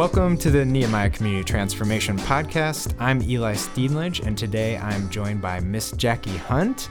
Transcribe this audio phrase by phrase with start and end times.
[0.00, 2.94] Welcome to the Nehemiah Community Transformation Podcast.
[2.98, 6.88] I'm Eli Steenledge, and today I'm joined by Miss Jackie Hunt,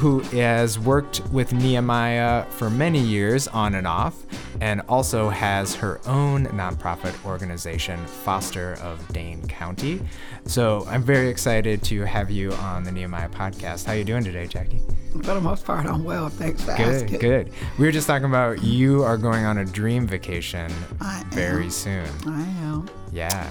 [0.00, 4.16] who has worked with Nehemiah for many years on and off,
[4.62, 10.00] and also has her own nonprofit organization, Foster of Dane County.
[10.46, 13.84] So I'm very excited to have you on the Nehemiah podcast.
[13.84, 14.80] How you doing today, Jackie?
[15.22, 16.30] For the most part, I'm well.
[16.30, 17.18] Thanks for Good, asking.
[17.18, 17.52] good.
[17.78, 21.70] We were just talking about you are going on a dream vacation I very am.
[21.70, 22.06] soon.
[22.26, 22.88] I am.
[23.12, 23.50] Yeah.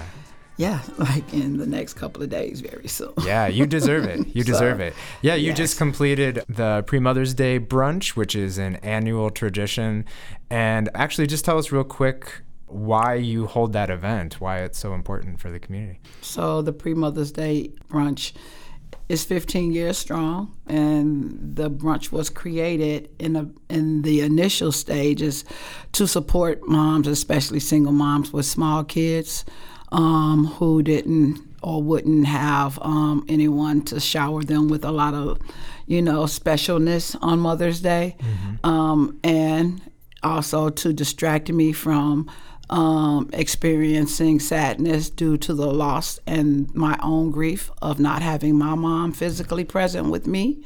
[0.60, 3.14] Yeah, like in the next couple of days, very soon.
[3.24, 4.26] Yeah, you deserve it.
[4.36, 4.94] You So, deserve it.
[5.22, 10.04] Yeah, you just completed the pre Mother's Day brunch, which is an annual tradition.
[10.50, 14.92] And actually, just tell us real quick why you hold that event, why it's so
[14.94, 15.98] important for the community.
[16.20, 18.32] So the pre Mother's Day brunch
[19.08, 25.44] is 15 years strong, and the brunch was created in a, in the initial stages
[25.92, 29.44] to support moms, especially single moms with small kids,
[29.92, 35.38] um, who didn't or wouldn't have um, anyone to shower them with a lot of,
[35.86, 38.16] you know, specialness on Mother's Day,
[38.64, 39.82] um, and
[40.22, 42.30] also to distract me from
[42.70, 48.74] um, experiencing sadness due to the loss and my own grief of not having my
[48.74, 50.62] mom physically present with me.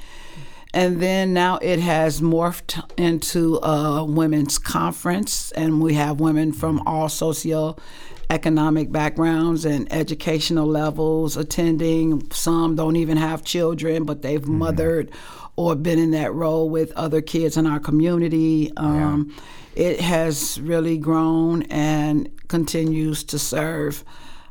[0.74, 6.82] And then now it has morphed into a women's conference, and we have women from
[6.84, 12.28] all socio-economic backgrounds and educational levels attending.
[12.32, 15.10] Some don't even have children, but they've mothered
[15.56, 18.72] or been in that role with other kids in our community.
[18.76, 19.32] Um,
[19.76, 24.04] It has really grown and continues to serve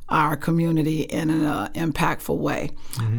[0.10, 2.72] our community in an uh, impactful way.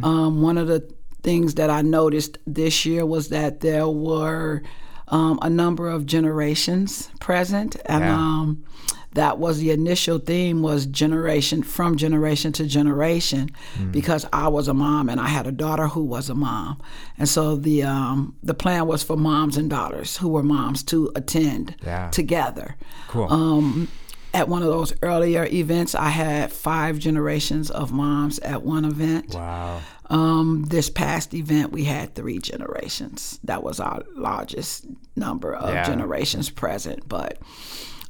[0.03, 0.83] Um, one of the
[1.25, 4.63] things that I noticed this year was that there were
[5.09, 8.17] um, a number of generations present, and Yeah.
[8.17, 8.65] um,
[9.15, 13.49] that was the initial theme was generation from generation to generation
[13.93, 16.81] because I was a mom and I had a daughter who was a mom,
[17.19, 21.13] and so the um, the plan was for moms and daughters who were moms to
[21.15, 22.09] attend Yeah.
[22.11, 22.75] together.
[23.09, 23.29] Cool.
[23.33, 23.89] Um,
[24.33, 29.33] at one of those earlier events, I had five generations of moms at one event.
[29.35, 29.81] wow.
[30.15, 33.39] Um, this past event, we had three generations.
[33.45, 34.87] That was our largest
[35.17, 35.85] number of Yeah.
[35.85, 37.39] generations present, but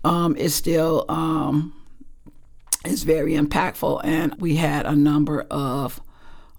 [0.04, 1.72] um, it's still um,
[2.84, 4.02] it's very impactful.
[4.04, 6.00] And we had a number of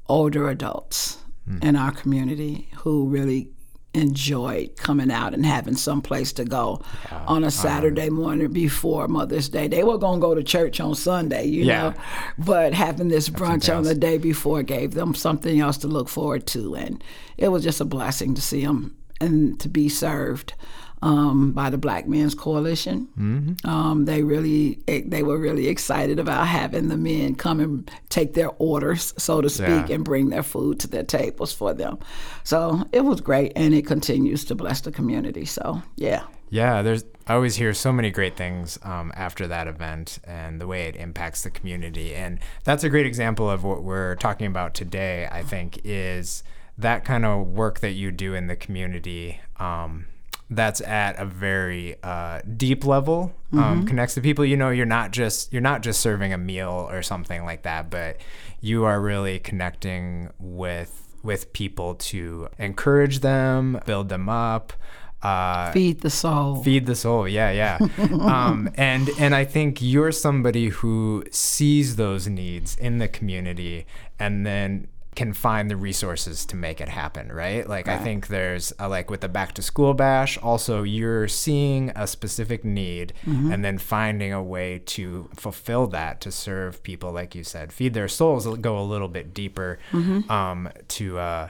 [0.08, 1.18] older adults
[1.62, 3.50] in our community who really
[3.96, 6.82] enjoyed coming out and having some place to go
[7.28, 9.68] on a um, Saturday morning before Mother's Day.
[9.68, 11.82] They were going to go to church on Sunday, you Yeah.
[11.82, 11.94] know,
[12.38, 16.46] but having this brunch on the day before gave them something else to look forward
[16.48, 16.76] to.
[16.76, 17.04] And
[17.38, 20.54] it was just a blessing to see them and to be served.
[21.02, 23.70] Um, by the Black Men's Coalition, Mm-hmm.
[23.70, 28.50] um, they really they were really excited about having the men come and take their
[28.58, 29.96] orders, so to speak, Yeah.
[29.96, 32.00] and bring their food to their tables for them.
[32.44, 35.46] So it was great, and it continues to bless the community.
[35.46, 37.04] So yeah, Yeah, there's.
[37.28, 40.96] I always hear so many great things um, after that event and the way it
[40.96, 45.28] impacts the community, and that's a great example of what we're talking about today.
[45.32, 46.44] I think is
[46.78, 49.40] that kind of work that you do in the community.
[49.60, 50.06] Um,
[50.50, 54.46] that's at a very uh, deep level, um, connects to people.
[54.46, 57.90] You know, you're not just you're not just serving a meal or something like that,
[57.90, 58.18] but
[58.62, 64.74] you are really connecting with with people to encourage them, build them up.
[65.24, 66.62] Uh, feed the soul.
[66.64, 67.80] Feed the soul, yeah, yeah.
[68.22, 73.88] um, and and I think you're somebody who sees those needs in the community
[74.20, 77.68] and then can find the resources to make it happen, right?
[77.68, 81.92] Like I think there's uh, like with the back to school bash, also you're seeing
[81.96, 83.14] a specific need
[83.52, 87.94] and then finding a way to fulfill that to serve people, like you said, feed
[87.94, 89.80] their souls, go a little bit deeper
[90.30, 91.18] um, to.
[91.20, 91.50] Uh,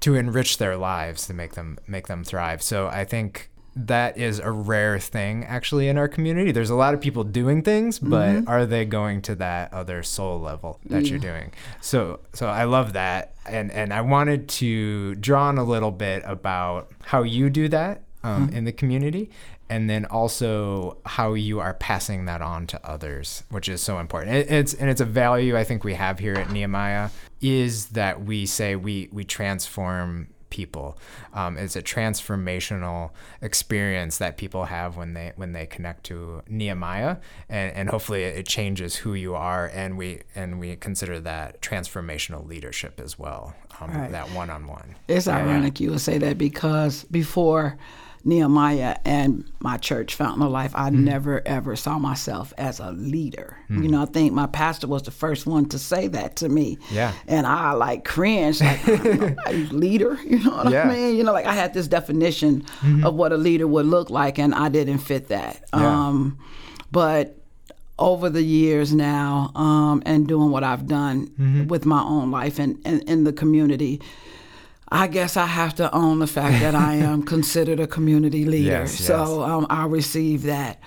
[0.00, 2.62] to enrich their lives to make them make them thrive.
[2.62, 6.50] So I think that is a rare thing actually in our community.
[6.50, 10.40] There's a lot of people doing things, but are they going to that other soul
[10.40, 11.52] level that you're doing?
[11.80, 16.22] So so I love that and and I wanted to draw on a little bit
[16.24, 19.30] about how you do that um, in the community
[19.68, 24.36] and then also how you are passing that on to others, which is so important.
[24.36, 28.24] It, it's and it's a value I think we have here at Nehemiah is that
[28.24, 30.96] we say we we transform people.
[31.32, 33.10] Um, it's a transformational
[33.40, 38.46] experience that people have when they when they connect to Nehemiah, and, and hopefully it,
[38.46, 43.54] changes who you are, and we and we consider that transformational leadership as well.
[43.80, 44.10] Um, Right.
[44.10, 44.96] That one on one.
[45.08, 47.78] It's ironic you would say that because before
[48.26, 53.56] Nehemiah and my church, Fountain of Life, I never ever saw myself as a leader.
[53.70, 56.78] You know, I think my pastor was the first one to say that to me.
[56.90, 57.12] Yeah.
[57.28, 58.86] And I like cringed, like,
[59.72, 60.18] leader.
[60.26, 60.88] You know what Yeah.
[60.90, 61.16] I mean?
[61.16, 62.64] You know, like I had this definition
[63.04, 65.62] of what a leader would look like, and I didn't fit that.
[65.72, 65.86] Yeah.
[66.08, 66.38] Um,
[66.92, 67.38] but
[67.98, 71.68] over the years now, um, and doing what I've done Mm-hmm.
[71.68, 74.00] with my own life and in the community,
[74.88, 78.70] I guess I have to own the fact that I am considered a community leader.
[78.70, 79.06] Yes, yes.
[79.06, 80.80] So um, I receive that.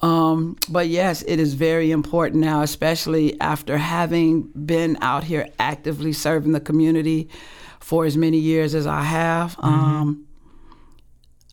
[0.00, 6.12] Um, but yes, it is very important now, especially after having been out here actively
[6.12, 7.28] serving the community
[7.80, 9.56] for as many years as I have.
[9.56, 9.66] Mm-hmm.
[9.66, 10.26] Um,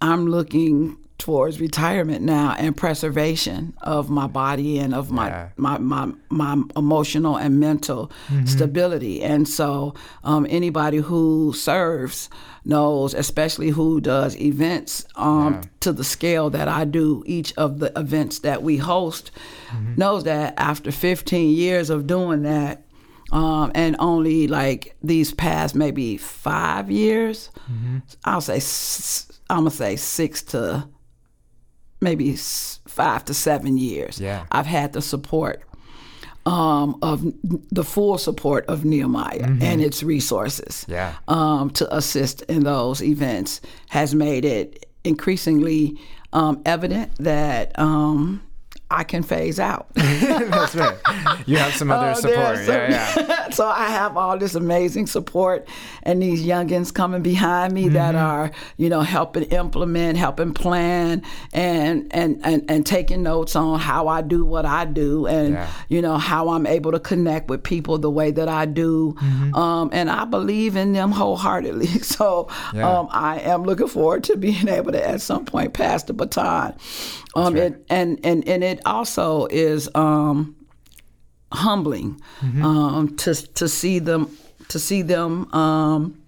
[0.01, 5.49] I'm looking towards retirement now and preservation of my body and of my Yeah.
[5.57, 8.11] my, my my emotional and mental
[8.45, 9.21] stability.
[9.23, 12.29] And so um, anybody who serves
[12.65, 17.91] knows, especially who does events um, to the scale that I do, each of the
[17.97, 19.31] events that we host,
[19.95, 22.81] knows that after 15 years of doing that,
[23.31, 27.49] um, and only like these past maybe five years,
[28.25, 28.59] I'll say
[29.49, 30.87] I'm gonna say six to
[32.05, 32.35] maybe
[32.87, 34.19] five to seven years.
[34.21, 34.45] Yeah.
[34.51, 35.61] I've had the support
[36.45, 37.23] um, of
[37.71, 41.15] the full support of Nehemiah and its resources Yeah.
[41.27, 43.59] um, to assist in those events
[43.89, 45.97] has made it increasingly
[46.33, 48.41] um, evident that um,
[48.91, 49.87] I can phase out.
[49.95, 50.95] That's right.
[51.47, 52.35] You have some other Oh, support.
[52.37, 53.49] there's Yeah, yeah.
[53.49, 55.67] so I have all this amazing support
[56.03, 58.23] and these youngins coming behind me that Mm-hmm.
[58.25, 64.07] are, you know, helping implement, helping plan and and and, and taking notes on how
[64.07, 65.67] I do what I do and Yeah.
[65.89, 69.13] you know how I'm able to connect with people the way that I do.
[69.19, 69.55] Mm-hmm.
[69.55, 71.87] Um, and I believe in them wholeheartedly.
[72.03, 72.87] So Yeah.
[72.99, 76.75] um, I am looking forward to being able to at some point pass the baton.
[77.35, 77.63] Um, right.
[77.73, 80.55] it, and and and it also is um,
[81.51, 82.19] humbling
[82.63, 84.29] um, to to see them
[84.69, 86.21] to see them um,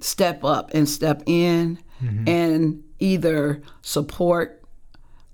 [0.00, 1.78] step up and step in
[2.26, 4.62] and either support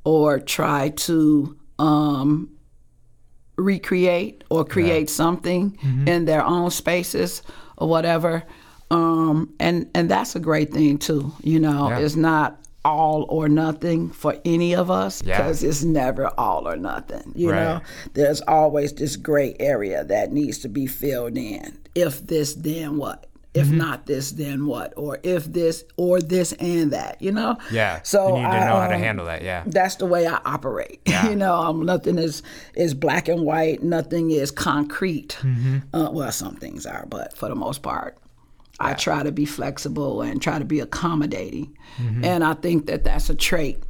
[0.05, 2.51] or try to um,
[3.57, 7.43] recreate or create something in their own spaces
[7.79, 8.43] or whatever.
[8.91, 11.33] Um, and and that's a great thing too.
[11.43, 11.99] You know, Yeah.
[12.01, 15.39] it's not all or nothing for any of us Yeah.
[15.39, 17.33] because it's never all or nothing.
[17.35, 17.65] You Right.
[17.65, 17.81] know,
[18.15, 21.79] there's always this gray area that needs to be filled in.
[21.95, 23.27] If this, then what?
[23.55, 23.79] If Mm-hmm.
[23.79, 24.93] not this, then what?
[24.99, 27.17] Or if this, or this and that.
[27.21, 27.57] You know.
[27.73, 28.01] Yeah.
[28.03, 29.43] So you need to I, know how to um, handle that.
[29.43, 29.63] Yeah.
[29.67, 31.01] that's the way I operate.
[31.07, 31.31] Yeah.
[31.31, 32.43] you know, um, nothing is
[32.75, 33.83] is black and white.
[33.83, 35.39] Nothing is concrete.
[35.41, 35.77] Mm-hmm.
[35.97, 38.19] Uh, well, some things are, but for the most part,
[38.79, 41.77] I try to be flexible and try to be accommodating.
[41.99, 42.25] Mm-hmm.
[42.25, 43.83] And I think that that's a trait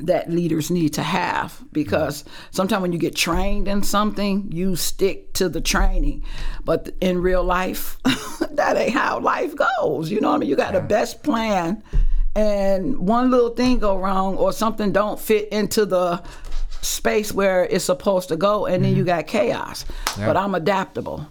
[0.00, 5.32] that leaders need to have because sometimes when you get trained in something, you stick
[5.34, 6.24] to the training.
[6.64, 7.98] But in real life,
[8.52, 10.10] that ain't how life goes.
[10.10, 10.48] You know what I mean?
[10.48, 11.82] You got the best plan
[12.34, 16.22] and one little thing go wrong or something don't fit into the
[16.80, 19.84] space where it's supposed to go and then you got chaos.
[20.16, 21.26] But I'm adaptable.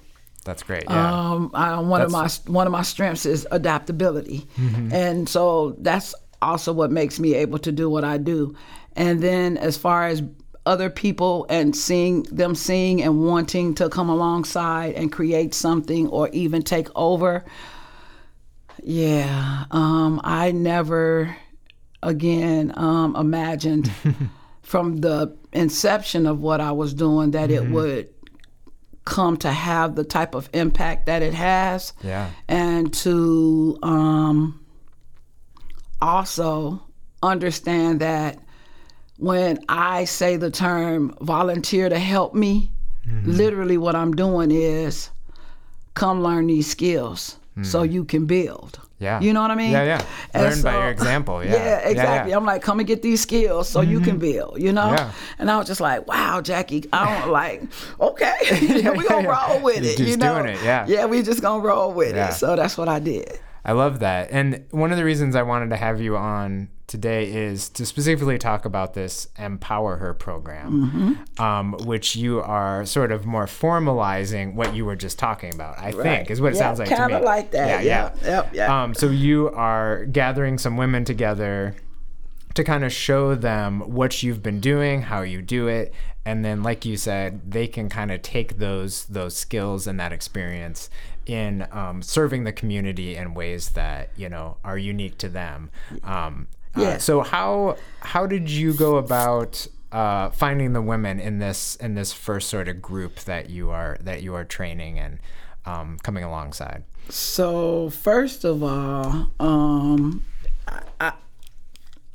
[0.49, 0.85] That's great.
[0.89, 1.31] Yeah.
[1.31, 4.47] Um, I, one of my one of my strengths is adaptability,
[4.91, 8.55] and so that's also what makes me able to do what I do.
[8.95, 10.23] And then as far as
[10.65, 16.29] other people and seeing them seeing and wanting to come alongside and create something or
[16.29, 17.45] even take over,
[18.81, 21.37] yeah, um, I never
[22.01, 23.91] again um, imagined
[24.63, 28.09] from the inception of what I was doing that it would
[29.09, 32.29] come to have the type of impact that it has Yeah.
[32.47, 34.63] and to um,
[36.01, 36.81] also
[37.23, 38.37] understand that
[39.17, 42.71] when I say the term volunteer to help me,
[43.25, 45.09] literally what I'm doing is
[45.95, 48.79] come learn these skills so you can build.
[48.99, 49.21] Yeah.
[49.21, 49.71] You know what I mean?
[49.71, 50.05] Yeah, yeah.
[50.33, 51.43] And Learn by your example.
[51.43, 51.51] Yeah.
[51.51, 51.79] Yeah, Yeah, yeah.
[51.79, 51.91] Mm-hmm.
[51.91, 52.33] exactly.
[52.33, 54.91] I'm like, come and get these skills so you can build, you know?
[54.91, 55.11] Yeah.
[55.39, 57.63] And I was just like, wow, Jackie, I don't like,
[57.99, 58.35] okay,
[58.97, 59.97] we gonna roll with it.
[59.97, 60.41] just you know?
[60.41, 60.85] doing it, yeah.
[60.87, 62.29] Yeah, we just gonna roll with Yeah.
[62.29, 62.33] it.
[62.33, 63.39] So that's what I did.
[63.63, 64.29] I love that.
[64.31, 68.37] And one of the reasons I wanted to have you on today is to specifically
[68.37, 71.41] talk about this EmpowHer program, Mm-hmm.
[71.41, 75.91] um, which you are sort of more formalizing what you were just talking about, I
[75.93, 76.99] think, is what it Yeah, sounds like to me.
[76.99, 77.83] kinda like that.
[77.85, 78.83] Yeah, Yeah, yep, yeah.
[78.83, 81.75] Um, so you are gathering some women together
[82.55, 85.93] to kind of show them what you've been doing, how you do it,
[86.25, 90.11] and then like you said, they can kind of take those those skills and that
[90.11, 90.89] experience
[91.25, 95.69] in um, serving the community in ways that you know are unique to them.
[96.03, 96.97] Um, uh, Yeah.
[96.97, 102.13] so how how did you go about uh, finding the women in this in this
[102.13, 105.19] first sort of group that you are that you are training and
[105.65, 106.83] um, coming alongside?
[107.09, 110.23] So first of all, um,
[110.67, 111.13] I, I,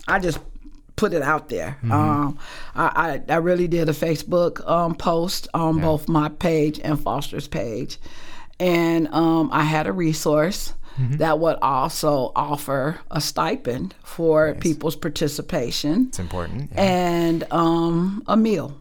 [0.06, 0.38] I just
[0.96, 1.76] put it out there.
[1.90, 2.38] Um,
[2.76, 7.48] I, I, I really did a Facebook um, post on both my page and Foster's
[7.48, 7.98] page,
[8.60, 16.06] and um, I had a resource that would also offer a stipend for people's participation
[16.08, 16.70] It's important.
[16.72, 16.82] Yeah.
[16.82, 18.80] and um, a meal.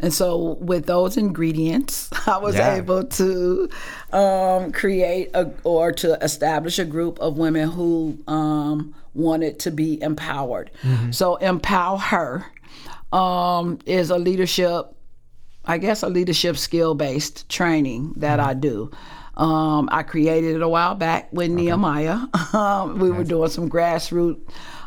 [0.00, 2.76] And so, with those ingredients, I was Yeah.
[2.76, 3.70] able to
[4.12, 10.00] um, create a, or to establish a group of women who um, wanted to be
[10.02, 10.70] empowered.
[11.12, 12.44] So, EmpowHer
[13.12, 14.84] um, is a leadership,
[15.64, 18.90] I guess, a leadership skill based training that I do.
[19.38, 22.18] Um, I created it a while back with Nehemiah.
[22.52, 24.40] Um, we were doing some grassroots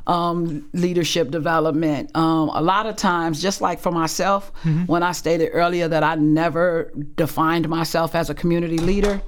[0.08, 2.10] um, leadership development.
[2.15, 4.51] Um, a lot of times, just like for myself,
[4.88, 9.22] when I stated earlier that I never defined myself as a community leader,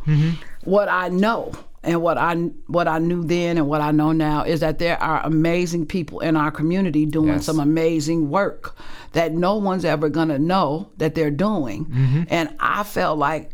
[0.64, 1.52] what I know
[1.84, 2.34] and what I
[2.68, 6.22] what I knew then and what I know now is that there are amazing people
[6.22, 7.46] in our community doing Yes.
[7.46, 8.76] some amazing work
[9.12, 12.26] that no one's ever gonna know that they're doing.
[12.30, 13.52] And I felt like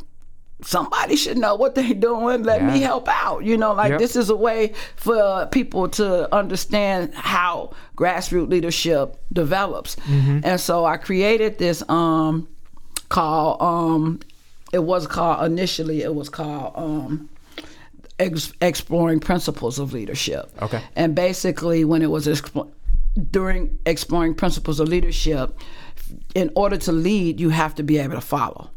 [0.62, 2.44] somebody should know what they're doing.
[2.44, 3.44] Let me help out.
[3.46, 4.00] You know, like Yep.
[4.00, 9.96] this is a way for people to understand how grassroots leadership develops.
[10.08, 12.48] And so I created this um
[13.10, 14.20] called um
[14.74, 17.30] it was called initially it was called um
[18.20, 20.52] ex- exploring principles of leadership.
[20.62, 20.82] Okay.
[20.96, 22.28] And basically, when it was
[23.32, 25.58] during exploring principles of leadership,
[26.36, 28.70] in order to lead, you have to be able to follow.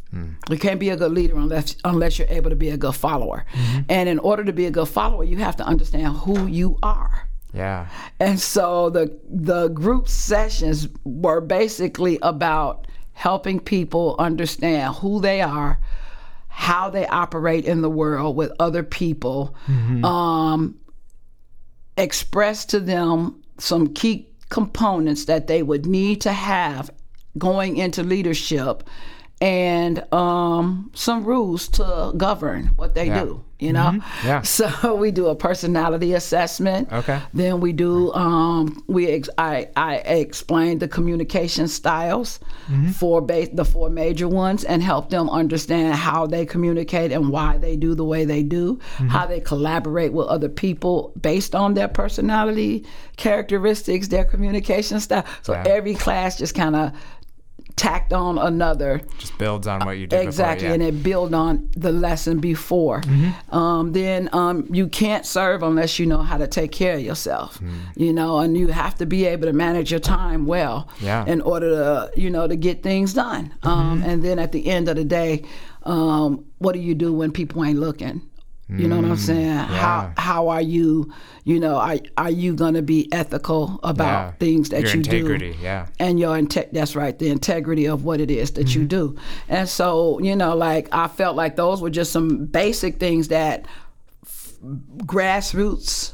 [0.50, 3.44] You can't be a good leader unless unless you're able to be a good follower.
[3.88, 7.28] And in order to be a good follower, you have to understand who you are.
[7.54, 7.88] yeah.
[8.20, 15.78] And so the the group sessions were basically about helping people understand who they are,
[16.48, 19.54] how they operate in the world with other people,
[20.04, 20.78] um,
[21.96, 26.90] express to them some key components that they would need to have
[27.38, 28.82] going into leadership
[29.42, 33.24] and um, some rules to govern what they Yeah.
[33.24, 34.42] do you know Yeah.
[34.58, 37.18] so we do a personality assessment Okay.
[37.34, 42.38] then we do um, we ex- I, I explain the communication styles
[42.98, 47.58] for ba- the four major ones and help them understand how they communicate and why
[47.58, 51.88] they do the way they do how they collaborate with other people based on their
[51.88, 52.84] personality
[53.16, 55.64] characteristics their communication style so Yeah.
[55.66, 56.92] every class just kind of
[57.76, 59.00] tacked on another.
[59.18, 60.74] Just builds on what you did exactly before.
[60.74, 63.02] and it build on the lesson before.
[63.50, 67.58] Um, then um, you can't serve unless you know how to take care of yourself
[67.96, 71.24] you know and you have to be able to manage your time well Yeah.
[71.26, 73.52] in order to you know to get things done.
[73.62, 75.44] Um, and then at the end of the day
[75.84, 78.22] um, what do you do when people ain't looking
[78.68, 79.18] you know what I'm mm.
[79.18, 79.50] saying?
[79.50, 81.12] How how are you?
[81.44, 84.32] You know, are are you gonna be ethical about Yeah.
[84.32, 85.58] things that Your you integrity, do?
[85.60, 85.86] yeah.
[85.98, 89.14] and your inte- that's right the integrity of what it is that you mm-hmm.
[89.14, 89.16] do
[89.48, 93.66] and so you know like i felt like those were just some basic things that
[94.24, 94.54] f-
[94.98, 96.12] grassroots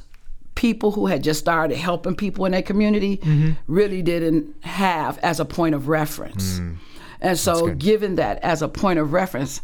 [0.54, 3.52] people who had just started helping people in their community mm-hmm.
[3.66, 6.76] really didn't have as a point of reference mm.
[7.20, 9.60] and so given that as a point of reference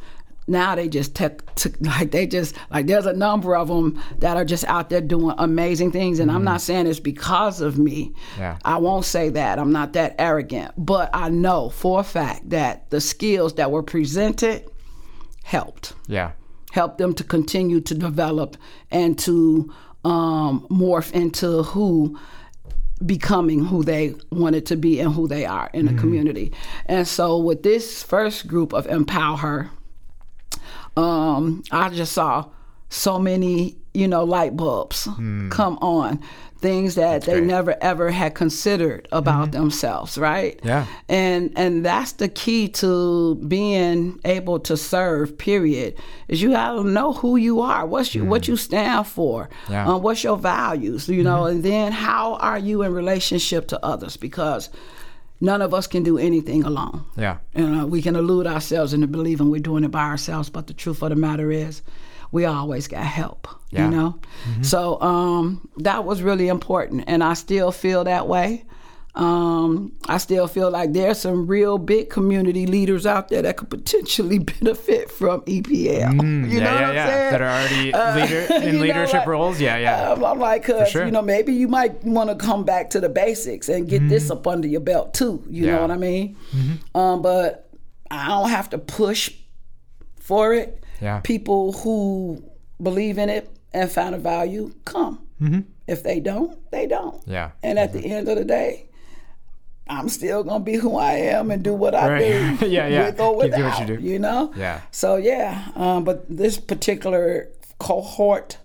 [0.46, 4.36] now they just took, took like they just like there's a number of them that
[4.36, 8.12] are just out there doing amazing things and i'm not saying it's because of me
[8.38, 8.58] Yeah.
[8.64, 9.58] I won't say that.
[9.58, 10.72] I'm not that arrogant.
[10.76, 14.64] But I know for a fact that the skills that were presented
[15.44, 15.94] helped.
[16.08, 16.32] Yeah.
[16.72, 18.56] Helped them to continue to develop
[18.90, 19.72] and to
[20.04, 22.18] um, morph into who
[23.04, 26.52] becoming who they wanted to be and who they are in the community.
[26.86, 29.70] And so with this first group of EmpowHer,
[30.96, 32.46] um, I just saw
[32.88, 35.04] so many, you know, light bulbs
[35.50, 36.20] come on,
[36.60, 37.44] things that they great.
[37.44, 40.60] never ever had considered about themselves, right?
[40.62, 40.86] Yeah.
[41.08, 45.36] And and that's the key to being able to serve.
[45.36, 45.94] Period.
[46.28, 49.88] Is you gotta know who you are, what's you what you stand for, Yeah.
[49.88, 54.16] um, what's your values, you know, and then how are you in relationship to others?
[54.16, 54.70] Because
[55.40, 57.04] none of us can do anything alone.
[57.16, 57.38] Yeah.
[57.54, 60.74] And know, we can elude ourselves into believing we're doing it by ourselves, but the
[60.74, 61.82] truth of the matter is,
[62.32, 63.46] we always got help.
[63.70, 63.84] Yeah.
[63.86, 64.18] You know,
[64.62, 68.64] so um, that was really important, and I still feel that way.
[69.16, 73.70] Um, I still feel like there's some real big community leaders out there that could
[73.70, 76.14] potentially benefit from EPL.
[76.14, 77.06] you Mm, yeah, know yeah, what I'm yeah.
[77.06, 77.30] saying?
[77.32, 79.60] That are already Uh, leader in you know, leadership like, roles.
[79.60, 80.10] Yeah, yeah.
[80.10, 81.04] um, I'm like, cause sure.
[81.04, 84.30] you know, maybe you might want to come back to the basics and get this
[84.32, 85.44] up under your belt too.
[85.48, 85.70] You Mm-hmm.
[85.70, 85.74] Mm-hmm.
[85.76, 86.36] know what I mean?
[86.94, 87.70] Um, but
[88.10, 89.30] I don't have to push
[90.18, 90.82] for it.
[91.00, 91.20] Yeah.
[91.20, 92.42] People who
[92.82, 95.20] believe in it and find a value come.
[95.86, 97.20] If they don't, they don't.
[97.20, 97.30] Mm-hmm.
[97.32, 97.50] Yeah.
[97.62, 98.86] And at the end of the day,
[99.86, 102.58] I'm still gonna be who I am and do what I Right.
[102.60, 102.66] do.
[102.68, 103.06] Yeah, yeah.
[103.06, 103.88] With or Keep doing what without.
[103.88, 104.02] you do.
[104.02, 104.52] You know.
[104.56, 104.80] Yeah.
[104.90, 107.48] So yeah, um, but this particular
[107.78, 108.56] cohort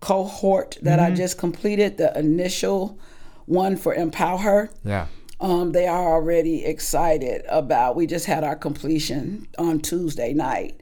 [0.00, 1.12] cohort that Mm-hmm.
[1.12, 2.98] I just completed, the initial
[3.46, 5.06] one for EmpowHer, Yeah.
[5.40, 7.96] um, they are already excited about.
[7.96, 10.80] We just had our completion on Tuesday night.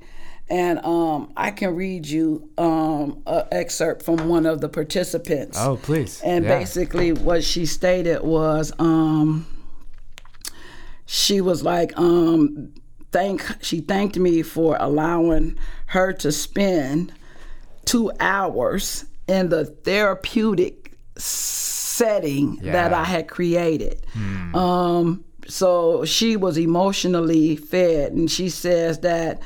[0.51, 5.57] And um, I can read you um, an excerpt from one of the participants.
[5.61, 6.21] Oh, please.
[6.23, 6.59] And Yeah.
[6.59, 9.47] basically, what she stated was, um,
[11.07, 12.73] she was like, um,
[13.13, 15.57] thank she thanked me for allowing
[15.87, 17.13] her to spend
[17.85, 24.05] two hours in the therapeutic setting that I had created.
[24.55, 29.41] Um, so she was emotionally fed, and she says that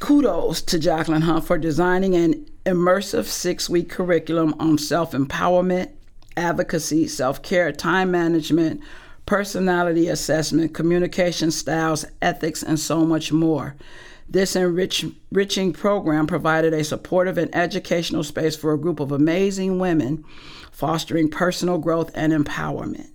[0.00, 5.90] kudos to Jacqueline Hunt for designing an immersive six week curriculum on self empowerment,
[6.36, 8.80] advocacy, self care, time management,
[9.28, 13.76] personality assessment, communication styles, ethics, and so much more.
[14.26, 19.78] This enrich, enriching program provided a supportive and educational space for a group of amazing
[19.78, 20.24] women
[20.72, 23.10] fostering personal growth and empowerment.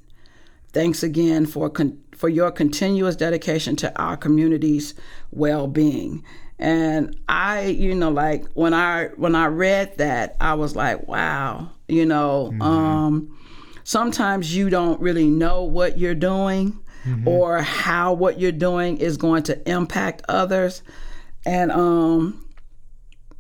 [0.72, 4.94] Thanks again for con- for your continuous dedication to our community's
[5.32, 6.24] well-being.
[6.60, 11.72] And I, you know, like when I when I read that, I was like, wow,
[11.88, 13.36] you know, um,
[13.84, 16.80] sometimes you don't really know what you're doing
[17.26, 20.82] or how what you're doing is going to impact others.
[21.46, 22.48] And um,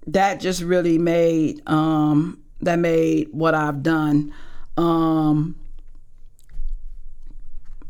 [0.07, 4.33] that just really made um, that made what I've done
[4.75, 5.55] um,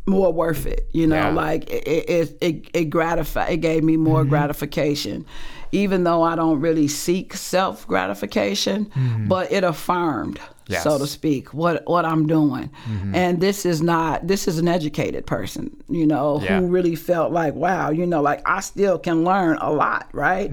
[0.06, 0.88] more worth it.
[0.92, 1.30] You know, Yeah.
[1.34, 5.26] like it it it, it gratify it gave me more gratification,
[5.72, 8.92] even though I don't really seek self gratification,
[9.28, 10.40] but it affirmed.
[10.68, 10.84] Yes.
[10.84, 12.70] So to speak, what what I'm doing,
[13.14, 16.60] and this is not this is an educated person, you know, Yeah.
[16.60, 20.50] who really felt like, wow, you know, like I still can learn a lot, right?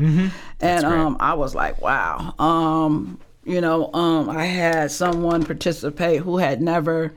[0.61, 6.39] And um, I was like, wow, um, you know, um, I had someone participate who
[6.39, 7.13] had never,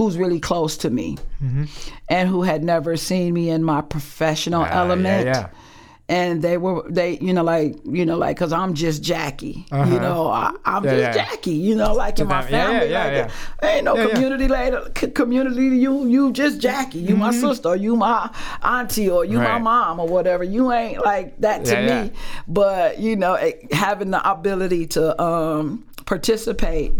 [0.00, 1.18] who's really close to me,
[2.08, 5.26] and who had never seen me in my professional yeah, element.
[5.26, 5.48] yeah.
[6.08, 9.98] And they were they you know like you know like because I'm just Jackie you
[10.06, 10.86] know I, I'm Uh-huh.
[10.86, 11.12] Yeah, just yeah.
[11.24, 13.12] Jackie you know like in my yeah, family yeah, like
[13.62, 14.08] yeah, ain't no Yeah, yeah.
[14.10, 18.28] community later c- community you you just Jackie you my sister or you my
[18.62, 19.64] auntie or you my Mm-hmm.
[19.70, 22.20] Mom or whatever you ain't like that to Yeah, me yeah.
[22.48, 26.90] but you know it- having the ability to um, participate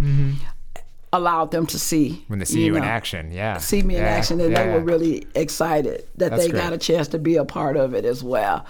[1.12, 2.24] allowed them to see Mm-hmm.
[2.28, 3.32] when they see you, in know, action.
[3.32, 3.58] Yeah.
[3.58, 4.74] see me in action and yeah, they yeah.
[4.76, 6.60] were really excited that That's they great.
[6.60, 6.70] Mm-hmm.
[6.70, 8.64] got a chance to be a part of it as well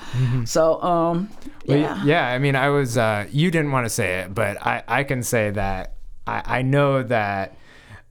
[0.46, 1.28] so um
[1.66, 2.26] Well, yeah yeah.
[2.28, 2.96] I mean, I was.
[2.96, 5.94] Uh, you didn't want to say it, but I, I can say that
[6.26, 7.56] I, I know that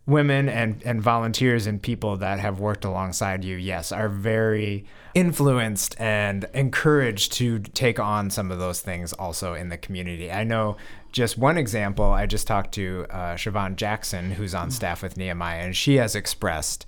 [0.06, 6.00] women and and volunteers and people that have worked alongside you, yes, are very influenced
[6.00, 10.32] and encouraged to take on some of those things also in the community.
[10.32, 10.78] I know
[11.12, 15.62] just one example, I just talked to uh, Siobhan Jackson, who's on staff with Nehemiah,
[15.62, 16.86] and she has expressed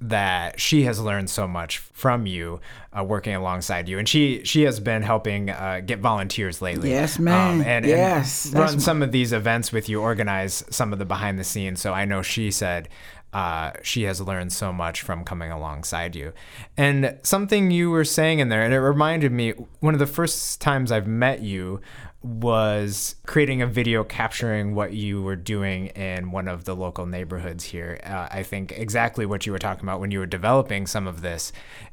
[0.00, 2.60] that she has learned so much from you
[2.96, 3.98] uh, working alongside you.
[3.98, 6.90] And she, she has been helping uh, get volunteers lately.
[6.90, 7.60] Yes, ma'am.
[7.60, 11.38] and, Yes, and run some of these events with you, organize some of the behind
[11.38, 11.80] the scenes.
[11.80, 12.88] So I know she said
[13.32, 16.32] uh, she has learned so much from coming alongside you.
[16.76, 20.60] And something you were saying in there, and it reminded me one of the first
[20.60, 21.80] times I've met you
[22.22, 27.64] was creating a video capturing what you were doing in one of the local neighborhoods
[27.64, 27.98] here.
[28.04, 31.22] Uh, I think exactly what you were talking about when you were developing some of
[31.22, 31.50] this,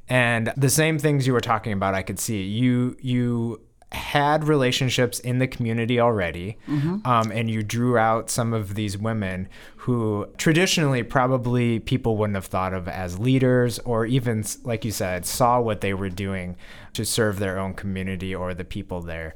[0.09, 1.95] and the same things you were talking about.
[1.95, 3.61] I could see you you
[3.93, 6.57] had relationships in the community already,
[7.05, 12.47] um, and you drew out some of these women who traditionally probably people wouldn't have
[12.47, 16.57] thought of as leaders, or even, like you said, saw what they were doing
[16.91, 19.33] to serve their own community or the people there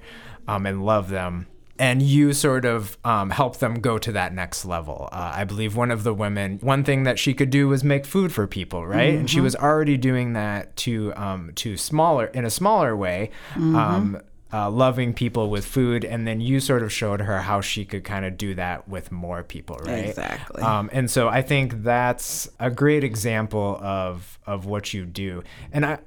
[0.47, 1.47] um, and love them.
[1.79, 5.09] And you sort of um, help them go to that next level.
[5.11, 8.05] Uh, I believe one of the women, one thing that she could do was make
[8.05, 9.15] food for people, right?
[9.15, 13.31] And she was already doing that to um, to smaller in a smaller way.
[13.55, 14.21] Um,
[14.53, 18.03] uh, loving people with food, and then you sort of showed her how she could
[18.03, 20.09] kind of do that with more people, right?
[20.09, 20.61] Exactly.
[20.61, 25.85] Um, and so I think that's a great example of of what you do, and
[25.85, 25.99] I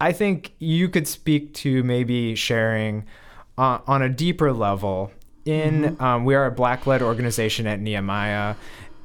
[0.00, 3.04] I think you could speak to maybe sharing
[3.58, 5.10] uh, on a deeper level.
[5.44, 6.02] In Mm-hmm.
[6.02, 8.54] um, we are a black led organization at Nehemiah,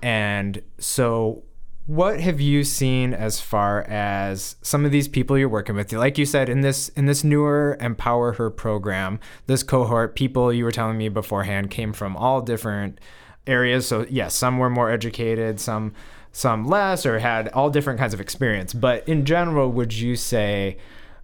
[0.03, 1.43] and so
[1.87, 6.17] what have you seen as far as some of these people you're working with like
[6.17, 10.71] you said in this in this newer empower her program this cohort people you were
[10.71, 12.99] telling me beforehand came from all different
[13.47, 15.93] areas so yes some were more educated some
[16.33, 20.77] some less or had all different kinds of experience but in general would you say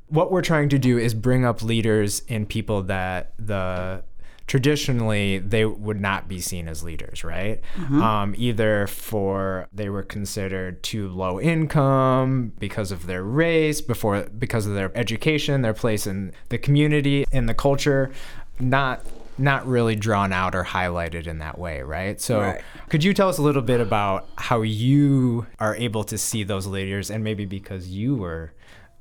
[0.08, 4.04] what we're trying to do is bring up leaders in people that the
[4.46, 7.62] traditionally they would not be seen as leaders, right?
[7.92, 14.66] Um, either for they were considered too low income because of their race, before because
[14.68, 18.12] of their education, their place in the community, in the culture,
[18.60, 19.06] not
[19.38, 22.22] not really drawn out or highlighted in that way, right?
[22.22, 22.62] So, Right.
[22.90, 26.68] could you tell us a little bit about how you are able to see those
[26.68, 28.54] leaders, and maybe because you were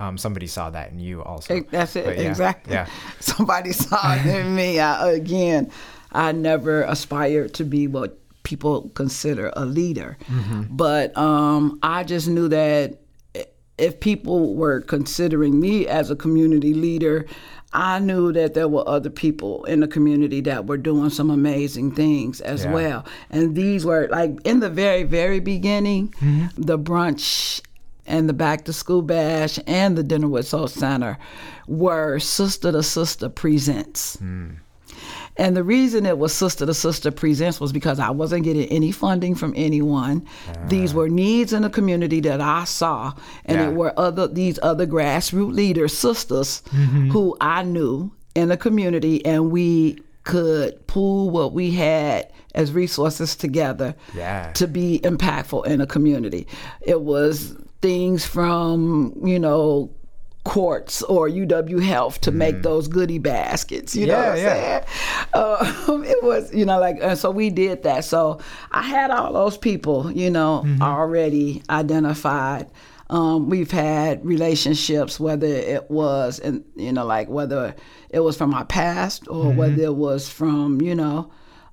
[0.02, 1.60] um, somebody saw that in you also.
[1.70, 2.72] That's it, yeah, exactly.
[2.74, 2.86] Yeah.
[3.20, 4.80] Somebody saw it in me.
[4.80, 5.70] I, again,
[6.12, 10.62] I never aspired to be what people consider a leader, Mm-hmm.
[10.76, 12.98] but um, I just knew that
[13.78, 17.26] if people were considering me as a community leader,
[17.72, 21.92] I knew that there were other people in the community that were doing some amazing
[21.92, 22.72] things as Yeah.
[22.74, 23.06] well.
[23.30, 26.62] And these were like in the very, very beginning, Mm-hmm.
[26.70, 27.62] the brunch
[28.06, 31.18] and the back to school bash and the dinner with soul center
[31.66, 34.50] were sister to sister presents hmm.
[35.36, 38.92] and the reason it was sister to sister presents was because i wasn't getting any
[38.92, 40.52] funding from anyone ah.
[40.66, 43.12] these were needs in the community that i saw
[43.44, 43.68] and Yeah.
[43.68, 47.10] it were other these other grassroots leaders sisters mm-hmm.
[47.10, 53.34] who i knew in the community and we could pool what we had as resources
[53.34, 54.52] together Yeah.
[54.52, 56.46] to be impactful in a community.
[56.82, 59.90] It was things from, you know,
[60.44, 63.94] Quartz or UW Health to make those goodie baskets.
[63.94, 64.16] You know Mm.
[64.16, 64.84] Yeah, what I'm yeah.
[65.84, 65.94] saying?
[65.94, 68.04] Um, it was, you know, like, and so we did that.
[68.04, 68.40] So
[68.72, 70.82] I had all those people, you know, Mm-hmm.
[70.82, 72.66] already identified.
[73.08, 77.74] Um, we've had relationships, whether it was, and you know, like whether
[78.10, 79.58] it was from our past or Mm-hmm.
[79.58, 81.30] whether it was from, you know,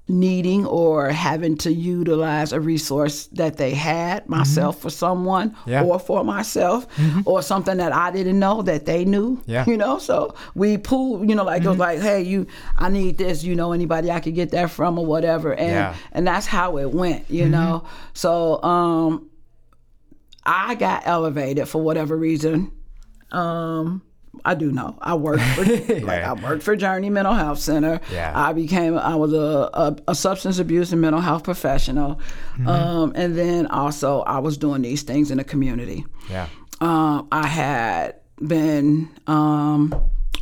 [0.09, 5.69] needing or having to utilize a resource that they had myself for someone Mm-hmm.
[5.69, 5.81] Yeah.
[5.81, 5.89] Mm-hmm.
[5.91, 6.87] or for myself
[7.25, 9.41] or something that I didn't know that they knew.
[9.45, 9.61] Yeah.
[9.61, 9.71] Mm-hmm.
[9.71, 13.17] You know, so we pool, you know, like it was like, hey, you I need
[13.17, 15.53] this, you know, anybody I could get that from or whatever.
[15.53, 15.93] And Yeah.
[15.93, 16.07] Mm-hmm.
[16.13, 17.83] and that's how it went, you know.
[18.13, 19.29] So um
[20.45, 22.71] I got elevated for whatever reason.
[23.31, 24.01] Um
[24.45, 24.97] I do know.
[25.01, 25.63] I worked for
[26.01, 27.99] like I worked for Journey Mental Health Center.
[28.11, 28.31] Yeah.
[28.35, 32.19] I became I was a, a, a substance abuse and mental health professional.
[32.65, 36.05] Um, and then also I was doing these things in the community.
[36.29, 36.47] Yeah.
[36.81, 39.93] Um, I had been um,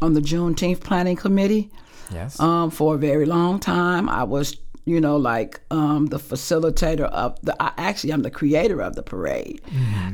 [0.02, 1.72] on the Juneteenth planning committee
[2.14, 2.40] Yes.
[2.40, 4.08] um, for a very long time.
[4.08, 4.56] I was,
[4.88, 7.62] you know, like um, the facilitator of the.
[7.62, 9.62] I, actually, I'm the creator of the parade,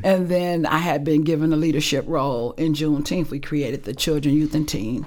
[0.03, 3.29] and then I had been given a leadership role in Juneteenth.
[3.29, 5.05] We created the Children, Youth, and Teen.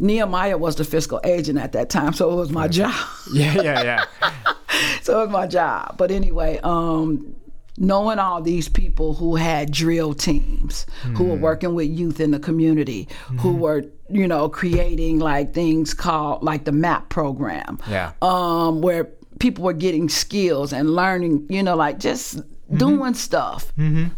[0.00, 2.92] Nehemiah was the fiscal agent at that time, so it was my job.
[3.32, 3.62] yeah.
[3.62, 3.82] Yeah.
[3.82, 4.04] Yeah.
[5.02, 5.96] so it was my job.
[5.96, 7.36] But anyway, um,
[7.78, 12.40] knowing all these people who had drill teams, who were working with youth in the
[12.40, 17.78] community, who were, you know, creating like things called like the MAP program.
[17.88, 18.12] Yeah.
[18.22, 19.04] Um, where
[19.38, 22.40] people were getting skills and learning, you know, like just
[22.72, 23.72] doing stuff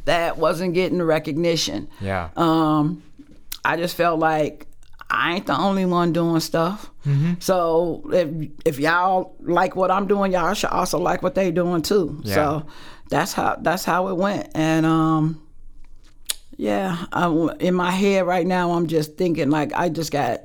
[0.05, 1.89] that wasn't getting recognition.
[2.01, 2.31] Yeah.
[2.37, 3.03] Um,
[3.65, 4.67] I just felt like
[5.11, 6.91] I ain't the only one doing stuff.
[7.39, 11.83] So if if y'all like what I'm doing, y'all should also like what they doing
[11.83, 12.21] too.
[12.25, 12.35] Yeah.
[12.35, 12.67] So
[13.09, 14.51] that's how that's how it went.
[14.55, 15.46] And um,
[16.57, 20.41] yeah, I'm, in my head right now, I'm just thinking like I just got,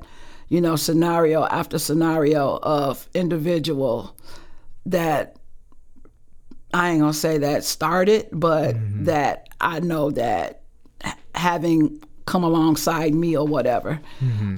[0.48, 4.16] you know, scenario after scenario of individual
[4.86, 5.36] that
[6.74, 10.62] I ain't gonna say that started, but that I know that
[11.34, 14.00] having come alongside me or whatever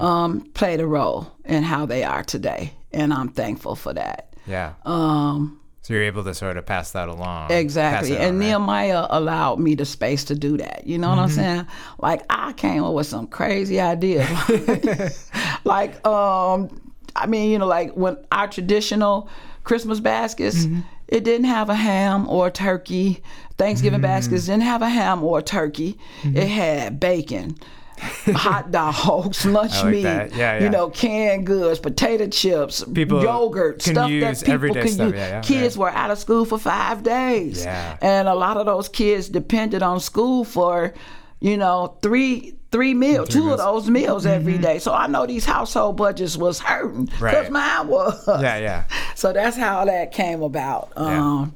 [0.01, 4.35] um, played a role in how they are today, and I'm thankful for that.
[4.47, 4.75] Yeah.
[4.85, 7.53] Um, so you're able to sort of pass that along.
[7.53, 8.47] exactly, and on, right?
[8.47, 10.87] Nehemiah allowed me the space to do that.
[10.87, 11.35] You know what I'm mm-hmm.
[11.35, 11.67] saying?
[11.99, 14.27] Like I came up with some crazy ideas,
[15.65, 19.29] like um, I mean, you know, like when our traditional
[19.65, 20.65] Christmas baskets.
[20.65, 20.81] Mm-hmm.
[21.07, 23.23] It didn't have a ham or a turkey.
[23.59, 24.05] Thanksgiving mm.
[24.05, 25.99] baskets didn't have a ham or a turkey.
[26.23, 26.37] Mm-hmm.
[26.39, 27.59] It had bacon,
[28.35, 30.03] hot dogs, lunch like meat.
[30.03, 30.59] Yeah, yeah.
[30.63, 35.09] you know, canned goods, potato chips, People yogurt, stuff that people can stuff.
[35.11, 35.15] use.
[35.17, 39.29] Yeah, kids were out of school for five days, and a lot of those kids
[39.29, 40.95] depended on school for,
[41.41, 44.81] you know, three three meals, two of those meals every day.
[44.81, 47.25] So I know these household budgets was hurting because Mm-hmm.
[47.25, 47.51] Right.
[47.53, 48.25] mine was.
[48.27, 48.85] Yeah, yeah.
[49.15, 50.93] So that's how that came about.
[50.97, 51.55] Um,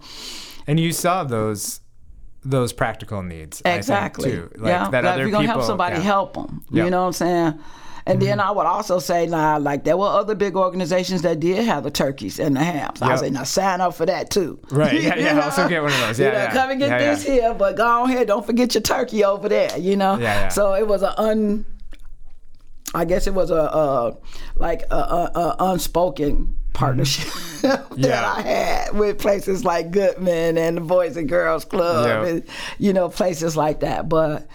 [0.68, 1.80] And you saw those
[2.44, 3.60] those practical needs.
[3.64, 4.30] I think, Exactly.
[4.30, 4.50] too.
[4.56, 4.90] Like yeah.
[4.90, 6.02] that other if you're gonna people, help somebody, yeah.
[6.02, 6.64] help them.
[6.70, 6.84] Yeah.
[6.84, 7.58] You know what I'm saying?
[8.06, 8.26] And mm-hmm.
[8.26, 11.84] then I would also say, now, like there were other big organizations that did have
[11.84, 13.02] the turkeys and the hams.
[13.02, 13.18] I Yep.
[13.18, 14.58] say, now sign up for that too.
[14.70, 15.42] Right, yeah, yeah, know?
[15.42, 16.18] also get one of those.
[16.18, 16.52] you Yeah, know, yeah.
[16.52, 18.24] come and get Yeah, this here, but go on here.
[18.24, 19.76] Don't forget your turkey over there.
[19.76, 20.14] You know.
[20.14, 20.48] Yeah, yeah.
[20.48, 21.66] So it was a un.
[22.94, 24.16] I guess it was a, a
[24.56, 27.86] like a, a, a unspoken partnership that.
[27.96, 28.32] Yeah.
[28.36, 32.24] I had with places like Goodman and the Boys and Girls Club, Yeah.
[32.30, 32.42] and
[32.78, 34.08] you know places like that.
[34.08, 34.46] But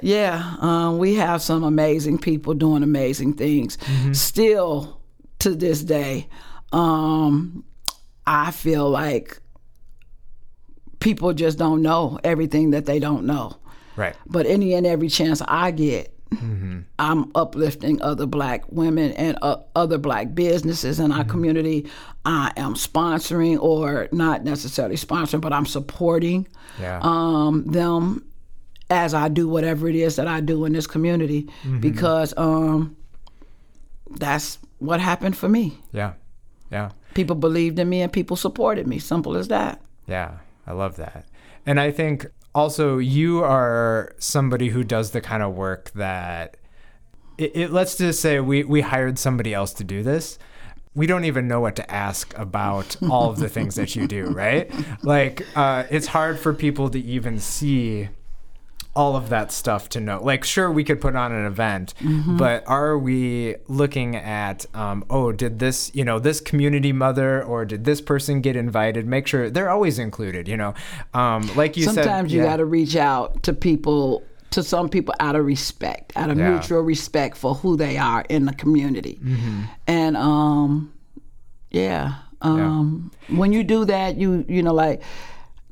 [0.00, 3.76] yeah, um, we have some amazing people doing amazing things.
[3.78, 4.12] Mm-hmm.
[4.12, 5.00] Still
[5.40, 6.28] to this day,
[6.72, 7.64] um,
[8.26, 9.38] I feel like
[11.00, 13.56] people just don't know everything that they don't know.
[13.96, 14.14] Right.
[14.26, 16.15] But any and every chance I get,
[16.98, 21.88] I'm uplifting other black women and uh, other black businesses in our community.
[22.24, 26.46] I am sponsoring, or not necessarily sponsoring, but I'm supporting
[26.80, 26.98] Yeah.
[27.02, 28.24] um, them
[28.90, 31.48] as I do whatever it is that I do in this community
[31.80, 32.96] because um,
[34.10, 35.78] that's what happened for me.
[35.92, 36.14] yeah.
[36.70, 36.90] Yeah.
[37.14, 38.98] People believed in me and people supported me.
[38.98, 39.80] Simple as that.
[40.08, 41.24] Yeah, I love that.
[41.64, 46.56] And I think also you are somebody who does the kind of work that
[47.36, 50.38] it, it let's just say we we hired somebody else to do this.
[50.94, 54.28] We don't even know what to ask about all of the things that you do,
[54.28, 54.72] right?
[55.02, 58.08] Like uh, it's hard for people to even see
[58.96, 60.18] all of that stuff to know.
[60.24, 61.92] Like, sure, we could put on an event,
[62.26, 67.66] but are we looking at, um, oh, did this, you know, this community mother or
[67.66, 69.06] did this person get invited?
[69.06, 70.72] Make sure they're always included, you know.
[71.12, 72.46] Um, like you said, Sometimes you yeah.
[72.46, 76.52] got to reach out to people, to some people out of respect, out of Yeah.
[76.52, 79.20] mutual respect for who they are in the community.
[79.22, 79.60] Mm-hmm.
[79.86, 80.92] And um,
[81.70, 85.02] yeah, um, when you do that, you you know like.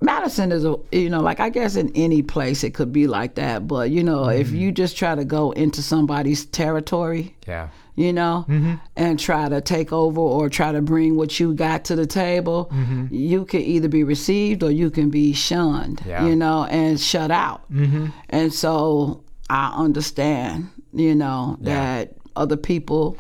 [0.01, 3.37] Madison is a you know like I guess in any place it could be like
[3.37, 4.57] that, but you know if Mm-hmm.
[4.57, 7.69] you just try to go into somebody's territory, Yeah.
[7.97, 8.75] you know, Mm-hmm.
[8.97, 12.69] and try to take over or try to bring what you got to the table,
[12.73, 13.07] Mm-hmm.
[13.15, 16.27] you can either be received or you can be shunned, Yeah.
[16.27, 17.63] you know, and shut out.
[17.73, 18.07] Mm-hmm.
[18.29, 23.17] And so I understand, you know, that other people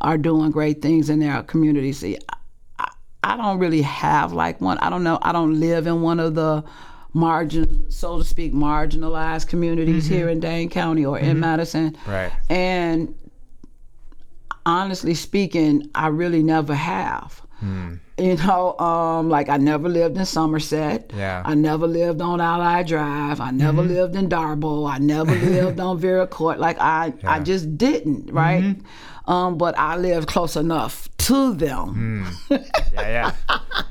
[0.00, 2.02] are doing great things in their communities.
[3.32, 4.78] I, don't really have like one.
[4.78, 5.18] I don't know.
[5.22, 6.64] I don't live in one of the
[7.12, 10.14] margin, so to speak, marginalized communities mm-hmm.
[10.14, 11.40] here in Dane County or in mm-hmm.
[11.40, 11.96] Madison.
[12.06, 12.32] Right.
[12.50, 13.14] And
[14.66, 17.40] honestly speaking, I really never have.
[17.60, 17.94] Hmm.
[18.18, 21.10] You know, um, like I never lived in Somerset.
[21.14, 21.42] Yeah.
[21.44, 23.40] I never lived on Allied Drive.
[23.40, 23.92] I never mm-hmm.
[23.92, 24.88] lived in Darbo.
[24.90, 26.58] I never lived on Vera Court.
[26.58, 28.76] Like I, I just didn't, right?
[29.26, 32.26] Um, but I lived close enough to them.
[32.92, 33.82] Yeah, yeah.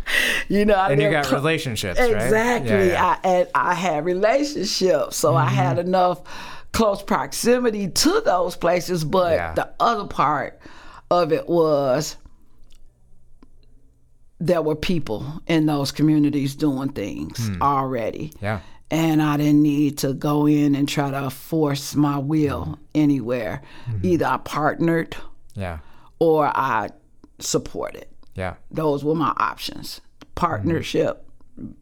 [0.47, 2.11] You know, I And you got relationships, right?
[2.11, 2.69] Exactly.
[2.71, 3.17] Yeah, yeah.
[3.23, 5.87] I and I had relationships, so I had Mm-hmm.
[5.89, 6.21] enough
[6.71, 9.03] close proximity to those places.
[9.03, 9.53] But Yeah.
[9.53, 10.59] the other part
[11.11, 12.15] of it was
[14.39, 18.27] there were people in those communities doing things already.
[18.39, 18.45] Hmm.
[18.45, 18.59] Yeah.
[18.91, 23.61] And I didn't need to go in and try to force my will anywhere.
[23.89, 24.05] Mm-hmm.
[24.07, 25.15] Either I partnered
[25.55, 25.79] Yeah.
[26.19, 26.89] or I
[27.43, 28.55] supported Yeah.
[28.71, 30.01] those were my options.
[30.35, 31.25] Partnership.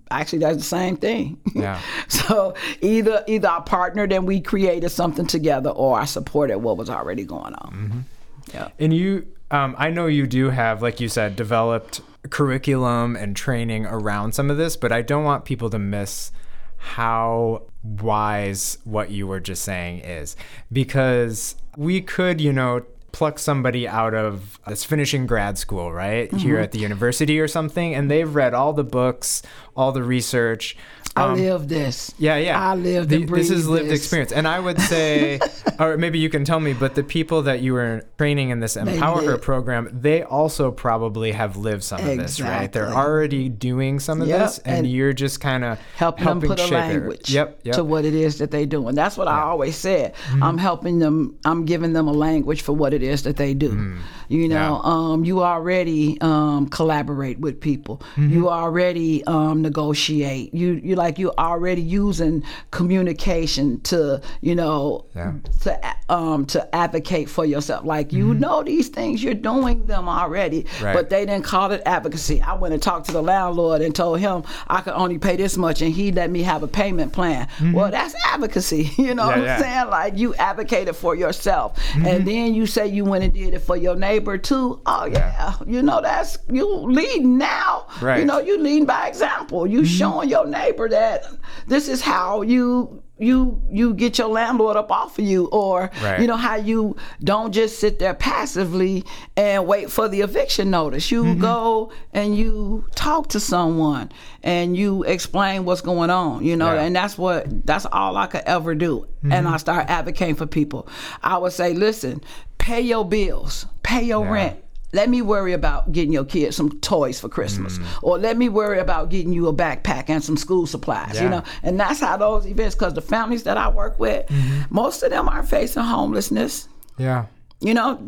[0.10, 1.38] Actually, that's the same thing.
[1.56, 1.80] Yeah.
[2.10, 6.89] so either either I partnered and we created something together, or I supported what was
[6.89, 8.06] already going on.
[8.54, 8.69] Yeah.
[8.80, 13.86] And you, um, I know you do have, like you said, developed curriculum and training
[13.86, 16.32] around some of this, but I don't want people to miss
[16.78, 20.36] how wise what you were just saying is.
[20.71, 26.32] Because we could, you know, pluck somebody out of that's finishing grad school, right?
[26.34, 26.63] Here mm-hmm.
[26.63, 29.41] at the university or something, and they've read all the books,
[29.76, 30.78] all the research.
[31.13, 32.13] I Um, live this.
[32.17, 32.58] yeah, yeah.
[32.58, 34.00] I lived The- This is lived this.
[34.00, 34.32] experience.
[34.32, 35.39] And I would say,
[35.80, 38.78] or maybe you can tell me, but the people that you were training in this
[38.78, 42.71] EmpowHer program, they also probably have lived some of this, right?
[42.71, 46.39] They're already doing some of Yep, this, and, and you're just kind of helping, them
[46.41, 46.76] put shape it.
[46.76, 47.76] language Yep, yep.
[47.76, 48.88] to what it is that they do.
[48.88, 50.13] And that's what I always said.
[50.41, 53.97] I'm helping them, I'm giving them a language for what it is that they do.
[54.30, 58.02] You know, um, you already um, collaborate with people.
[58.15, 60.54] You already um, negotiate.
[60.54, 65.33] You you like you're already using communication to, you know, Yeah.
[65.63, 67.85] to um to advocate for yourself.
[67.85, 70.85] Like you know these things, you're doing them already, Mm-hmm.
[70.85, 70.93] Right.
[70.95, 72.41] but they didn't call it advocacy.
[72.41, 75.57] I went and talked to the landlord and told him I could only pay this
[75.57, 77.47] much, and he let me have a payment plan.
[77.73, 78.91] Well, that's advocacy.
[79.01, 79.21] You know Mm-hmm.
[79.21, 79.53] Yeah, what I'm yeah.
[79.55, 79.63] Mm-hmm.
[79.63, 79.89] saying?
[79.89, 83.77] Like you advocated for yourself, and then you say you went and did it for
[83.77, 84.79] your neighbor too.
[84.85, 86.65] Oh yeah, you know that's you
[86.99, 87.85] lead now.
[88.01, 88.17] You Right.
[88.19, 88.27] Mm-hmm.
[88.27, 89.65] know you lead by example.
[89.67, 91.25] You showing your neighbor that
[91.67, 96.19] this is how you you you get your landlord up off of you, or Right.
[96.21, 99.04] you know how you don't just sit there passively
[99.38, 101.12] and wait for the eviction notice.
[101.12, 101.41] You Mm-hmm.
[101.41, 106.43] go and you talk to someone and you explain what's going on.
[106.43, 106.82] You know, Yeah.
[106.82, 109.08] and that's what that's all I could ever do.
[109.30, 110.88] And I start advocating for people.
[111.21, 112.21] I would say, listen,
[112.58, 114.32] pay your bills, pay your Yeah.
[114.32, 114.58] rent.
[114.93, 117.86] Let me worry about getting your kids some toys for Christmas, Mm.
[118.04, 121.19] or let me worry about getting you a backpack and some school supplies.
[121.21, 122.75] You know, and that's how those events.
[122.75, 124.62] Because the families that I work with, Mm-hmm.
[124.69, 126.67] most of them are facing homelessness.
[126.97, 127.25] Yeah.
[127.62, 127.99] You know,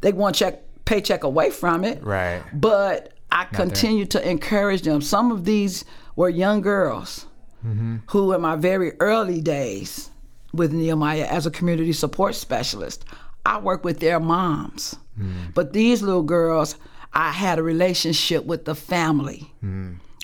[0.00, 1.98] they want check paycheck away from it.
[2.00, 2.08] Mm-hmm.
[2.08, 2.42] Right.
[2.52, 5.00] But I continue to encourage them.
[5.02, 5.84] Some of these
[6.16, 7.26] were young girls
[7.66, 7.96] Mm-hmm.
[8.08, 10.10] who, in my very early days
[10.52, 13.04] with Nehemiah as a community support specialist,
[13.46, 14.96] I worked with their moms.
[15.18, 15.54] Mm.
[15.54, 16.76] But these little girls,
[17.12, 19.52] I had a relationship with the family.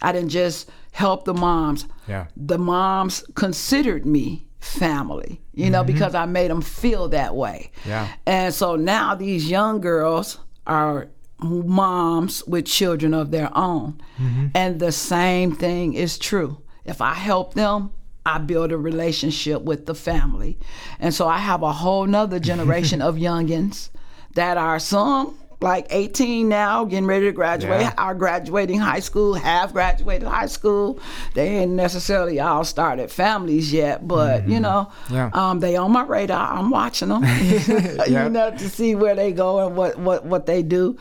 [0.03, 1.85] I didn't just help the moms.
[1.85, 1.91] Mm.
[2.09, 2.27] Yeah.
[2.37, 7.71] The moms considered me family, you know, because I made them feel that way.
[7.81, 7.89] Mm-hmm.
[7.89, 8.09] Yeah.
[8.27, 14.01] And so now these young girls are moms with children of their own.
[14.19, 14.49] Mm-hmm.
[14.55, 16.63] And the same thing is true.
[16.85, 17.91] If I help them,
[18.27, 20.59] I build a relationship with the family.
[20.99, 23.89] And so I have a whole nother generation of youngins
[24.35, 27.93] that are some like 18 now, getting ready to graduate, Yeah.
[27.99, 30.99] are graduating high school, have graduated high school.
[31.35, 35.15] They ain't necessarily all started families yet, but you know, Mm-hmm.
[35.15, 35.31] Yeah.
[35.35, 36.51] um, they on my radar.
[36.57, 38.25] I'm watching them, Yeah.
[38.25, 40.97] you know, to see where they go and what what what they do.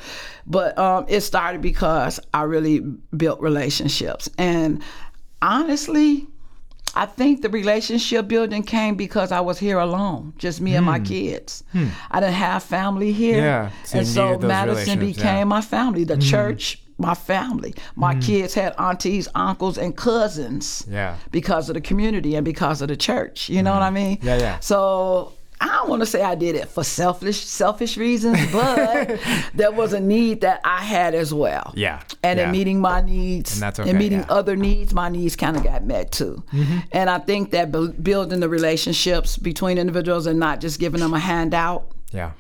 [0.45, 2.79] But um, it started because I really
[3.15, 4.83] built relationships, and
[5.41, 6.27] honestly,
[6.95, 10.99] I think the relationship building came because I was here alone, just me and my
[10.99, 11.63] kids.
[12.11, 13.43] I didn't have family here, Hmm.
[13.45, 15.41] Yeah, so and so Madison became yeah.
[15.43, 15.49] Hmm.
[15.49, 16.03] my family.
[16.03, 17.73] The church, my family.
[17.95, 21.15] My kids had aunties, uncles, and cousins Yeah.
[21.31, 23.49] because of the community and because of the church.
[23.49, 24.17] You know what I mean?
[24.21, 24.59] Yeah, yeah.
[24.59, 29.19] So I don't want to say I did it for selfish selfish reasons, but
[29.53, 31.73] there was a need that I had as well.
[31.75, 32.45] Yeah, And yeah.
[32.45, 34.23] in meeting my needs And that's and meeting yeah.
[34.25, 34.31] Mm-hmm.
[34.33, 36.43] other needs, my needs kind of got met too.
[36.93, 41.13] And I think that bu- building the relationships between individuals and not just giving them
[41.13, 42.31] a handout Yeah.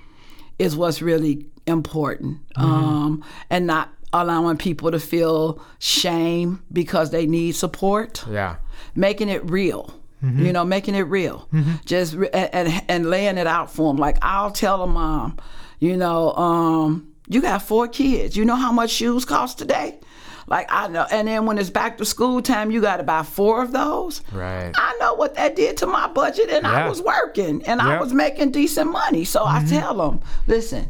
[0.57, 2.37] is what's really important.
[2.57, 2.63] Mm-hmm.
[2.65, 8.55] Um, and not allowing people to feel shame because they need support Yeah.
[8.95, 9.93] making it real.
[10.23, 10.45] Mm-hmm.
[10.45, 11.47] You know, making it real.
[11.85, 13.97] Just re- and, and laying it out for them.
[13.97, 15.37] Like I'll tell a mom,
[15.79, 18.35] you know, um, you got four kids.
[18.35, 19.99] You know how much shoes cost today?
[20.47, 21.05] Like I know.
[21.11, 24.21] And then when it's back to school time, you got to buy four of those.
[24.33, 24.71] Right.
[24.75, 28.11] I know what that did to my budget, and I was working, and I was
[28.13, 29.23] making decent money.
[29.23, 30.89] So I tell them, listen,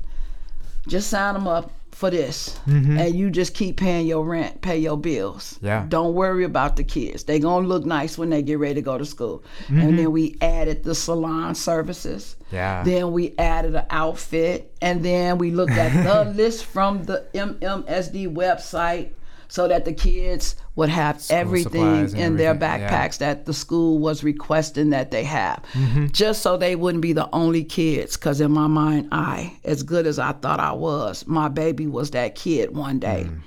[0.88, 2.98] just sign them up for this, mm-hmm.
[2.98, 5.60] and you just keep paying your rent, pay your bills.
[5.62, 5.86] Yeah.
[5.90, 7.26] Don't worry about the kids.
[7.26, 9.44] They gonna look nice when they get ready to go to school.
[9.68, 9.96] And mm-hmm.
[9.98, 12.38] then we added the salon services.
[12.54, 12.84] Yeah.
[12.84, 18.34] Then we added an outfit, and then we looked at the list from the MMSD
[18.34, 19.12] website.
[19.50, 22.90] So that the kids would have everything supplies and in their everything, yeah.
[23.08, 26.08] backpacks that the school was requesting that they have, Mm-hmm.
[26.08, 28.18] just so they wouldn't be the only kids.
[28.18, 32.12] Because in my mind, I, as good as I thought I was, my baby was
[32.12, 33.42] that kid one day Mm.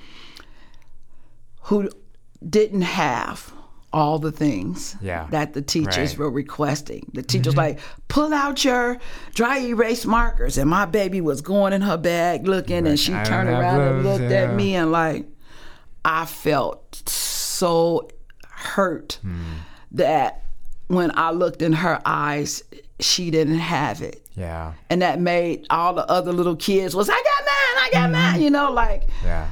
[1.63, 1.89] who
[2.49, 3.53] didn't have
[3.93, 5.27] all the things Yeah.
[5.31, 6.09] that the teachers Right.
[6.09, 6.23] Mm-hmm.
[6.23, 7.11] were requesting.
[7.13, 8.97] The teachers like, pull out your
[9.35, 13.23] dry erase markers, and my baby was going in her bag looking, and she I
[13.25, 14.45] turned around and looked yeah.
[14.45, 15.27] at me and like,
[16.05, 18.09] I felt so
[18.49, 19.41] hurt Hmm.
[19.93, 20.43] that
[20.89, 22.63] when I looked in her eyes,
[23.01, 24.21] she didn't have it.
[24.37, 24.73] Yeah.
[24.91, 28.13] And that made all the other little kids was, I got mine, I got Mm-hmm.
[28.13, 29.47] mine, you know, like, Yeah.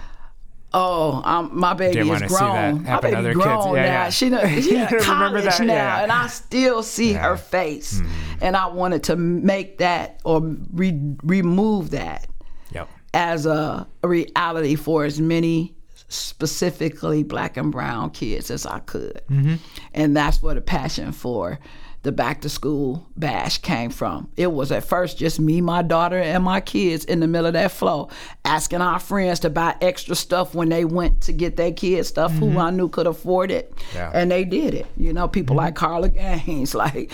[0.72, 2.82] oh, um, my baby Didn't is wanna see that grown.
[2.84, 3.34] My baby kids.
[3.36, 3.86] grown Yeah, now.
[3.86, 4.10] yeah.
[4.10, 4.28] She
[4.62, 5.60] she in remember college that?
[5.64, 6.02] now, Yeah.
[6.02, 8.02] and I still see her face.
[8.40, 10.40] And I wanted to make that or
[10.72, 12.26] re- remove that
[12.72, 12.88] Yep.
[13.14, 15.74] as a reality for as many
[16.10, 19.22] specifically black and brown kids as I could.
[19.30, 19.54] Mm-hmm.
[19.94, 21.58] And that's where the passion for
[22.02, 24.28] the back to school bash came from.
[24.36, 27.52] It was at first just me, my daughter, and my kids in the middle of
[27.52, 28.08] that flow,
[28.44, 32.32] asking our friends to buy extra stuff when they went to get their kids stuff
[32.32, 32.58] who mm-hmm.
[32.58, 33.72] I knew could afford it.
[33.94, 34.10] Yeah.
[34.14, 34.86] And they did it.
[34.96, 35.66] You know, people mm-hmm.
[35.66, 37.12] like Carla Gaines, like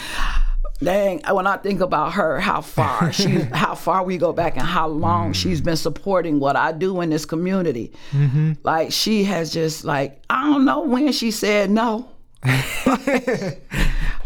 [0.78, 4.66] dang when i think about her how far she how far we go back and
[4.66, 5.34] how long mm.
[5.34, 7.92] she's been supporting what i do in this community.
[8.12, 8.52] Mm-hmm.
[8.62, 12.08] Like she has just like i don't know when she said no.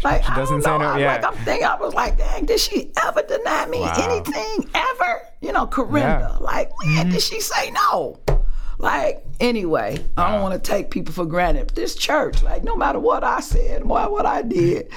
[0.03, 0.77] Like I doesn't don't say know.
[0.79, 1.13] no, I, yeah.
[1.13, 3.93] like i'm thinking i was like dang did she ever deny me Wow.
[4.09, 5.21] anything ever?
[5.41, 6.37] You know corinda Yeah.
[6.37, 7.11] like when mm-hmm.
[7.11, 8.19] did she say no?
[8.79, 11.69] Like anyway i don't want to take people for granted.
[11.71, 14.89] This church like no matter what i said what i did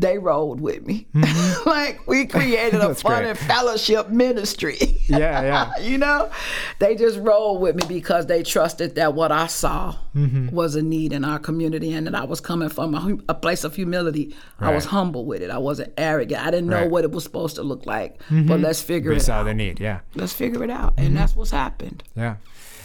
[0.00, 1.06] they rolled with me
[1.66, 2.92] like we created a Mm-hmm.
[2.94, 3.30] Fun great.
[3.30, 4.76] and fellowship ministry
[5.08, 5.78] Yeah, yeah.
[5.82, 6.30] you know
[6.78, 10.48] they just rolled with me because they trusted that what i saw Mm-hmm.
[10.54, 13.62] was a need in our community and that i was coming from a, a place
[13.64, 16.82] of humility i was humble with it i wasn't arrogant i didn't know Right.
[16.84, 16.90] Mm-hmm.
[16.92, 19.54] what it was supposed to look like but let's figure We it saw out the
[19.54, 19.80] need.
[19.80, 20.00] Yeah.
[20.14, 22.36] let's figure it out and that's what's happened Yeah.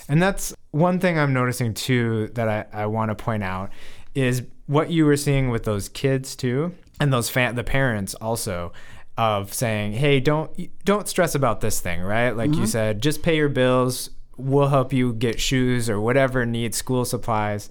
[0.10, 3.70] And that's one thing I'm noticing too that I, I want to point out
[4.14, 8.74] is what you were seeing with those kids too and those fan the parents also
[9.18, 10.52] of saying, "Hey, don't
[10.86, 12.32] don't stress about this thing, right?
[12.32, 12.66] Like you mm-hmm.
[12.66, 14.10] said, just pay your bills.
[14.38, 17.70] We'll help you get shoes or whatever needs school supplies."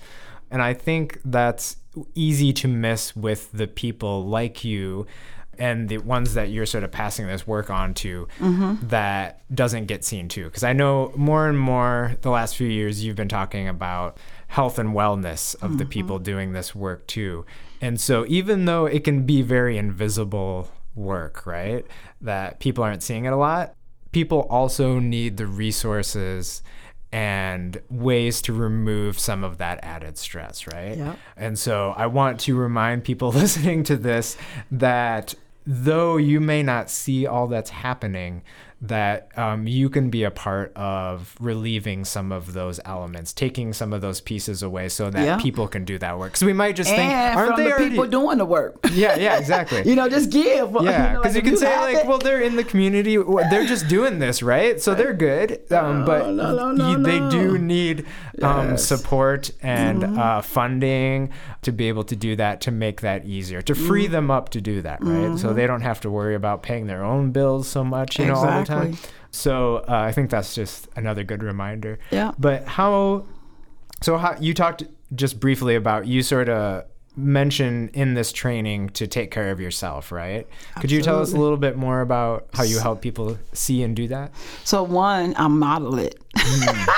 [0.50, 1.76] And I think that's
[2.14, 5.06] easy to miss with the people like you
[5.58, 8.86] and the ones that you're sort of passing this work on to mm-hmm.
[8.88, 10.44] that doesn't get seen too.
[10.44, 14.18] Because I know more and more the last few years you've been talking about
[14.48, 15.90] health and wellness of the mm-hmm.
[15.90, 17.44] people doing this work too.
[17.82, 21.84] And so even though it can be very invisible work, right,
[22.20, 23.74] that people aren't seeing it a lot,
[24.12, 26.62] people also need the resources
[27.10, 30.96] and ways to remove some of that added stress, right?
[30.96, 31.18] Yep.
[31.36, 34.36] And so I want to remind people listening to this
[34.70, 35.34] that
[35.66, 38.42] though you may not see all that's happening,
[38.82, 43.92] that um, you can be a part of relieving some of those elements, taking some
[43.92, 45.38] of those pieces away so that Yeah.
[45.38, 46.36] people can do that work.
[46.36, 47.90] So we might just think, and aren't from they the already?
[47.90, 49.82] people doing the work yeah, yeah, exactly.
[49.86, 52.18] you know just give Yeah, you, know, because like, you can say like, it- well,
[52.18, 54.80] they're in the community, they're just doing this, right?
[54.80, 58.04] So they're good, um, but no, no, no, you- they do need
[58.42, 58.84] um, Yes.
[58.84, 60.18] support and Mm-hmm.
[60.18, 61.30] uh, funding
[61.62, 64.12] to be able to do that, to make that easier, to free Mm-hmm.
[64.12, 65.38] them up to do that, right?
[65.38, 68.34] So they don't have to worry about paying their own bills so much, you know,
[68.34, 68.71] all the time.
[68.78, 69.10] Exactly.
[69.30, 71.98] So uh, I think that's just another good reminder.
[72.10, 72.32] Yeah.
[72.38, 73.24] But how?
[74.02, 76.84] So how you talked just briefly about you sort of
[77.16, 80.46] mention in this training to take care of yourself, right?
[80.80, 83.94] Could you tell us a little bit more about how you help people see and
[83.94, 84.32] do that?
[84.64, 86.18] so one i model it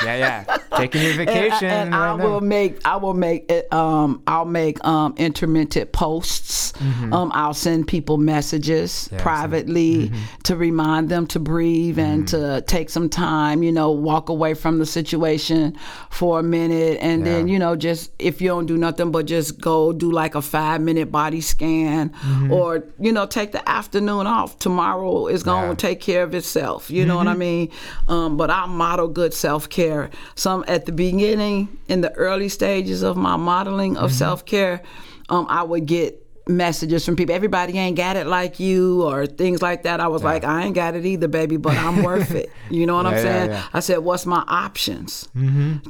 [0.04, 0.56] yeah, yeah.
[0.76, 1.66] Taking your vacation.
[1.68, 2.46] and, I, and right I will now.
[2.46, 6.72] make I will make it um I'll make um intermittent posts.
[6.80, 9.14] Um I'll send people messages Mm-hmm.
[9.14, 9.22] Yeah, Mm-hmm.
[9.22, 10.12] privately
[10.44, 14.78] to remind them to breathe and to take some time, you know, walk away from
[14.78, 15.76] the situation
[16.10, 19.60] for a minute and then, you know, just if you don't do nothing but just
[19.60, 22.52] go do like a 5 minute body scan Mm-hmm.
[22.52, 24.58] or you know, take the afternoon off.
[24.58, 25.70] Tomorrow is going to Yeah.
[25.72, 25.76] Mm-hmm.
[25.78, 27.70] take care of itself, you know what I mean?
[28.08, 30.10] Um but I model good self-care.
[30.34, 34.82] Some at the beginning in the early stages of my modeling of self-care,
[35.28, 39.62] um I would get messages from people everybody ain't got it like you or things
[39.62, 42.50] like that i was like i ain't got it either baby but i'm worth it
[42.70, 43.64] you know what i'm Yeah, yeah, saying yeah.
[43.72, 45.26] i said what's my options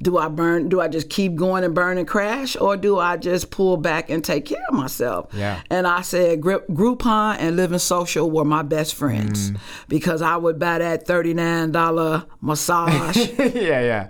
[0.01, 3.17] do i burn do i just keep going and burn and crash or do i
[3.17, 5.61] just pull back and take care of myself Yeah.
[5.71, 9.57] and i said Group- groupon and living social were my best friends Mm.
[9.89, 14.09] because i would buy that $39 massage yeah, yeah.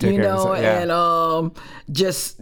[0.00, 0.54] You know.
[0.54, 0.80] Yeah.
[0.80, 1.52] and um,
[1.90, 2.40] just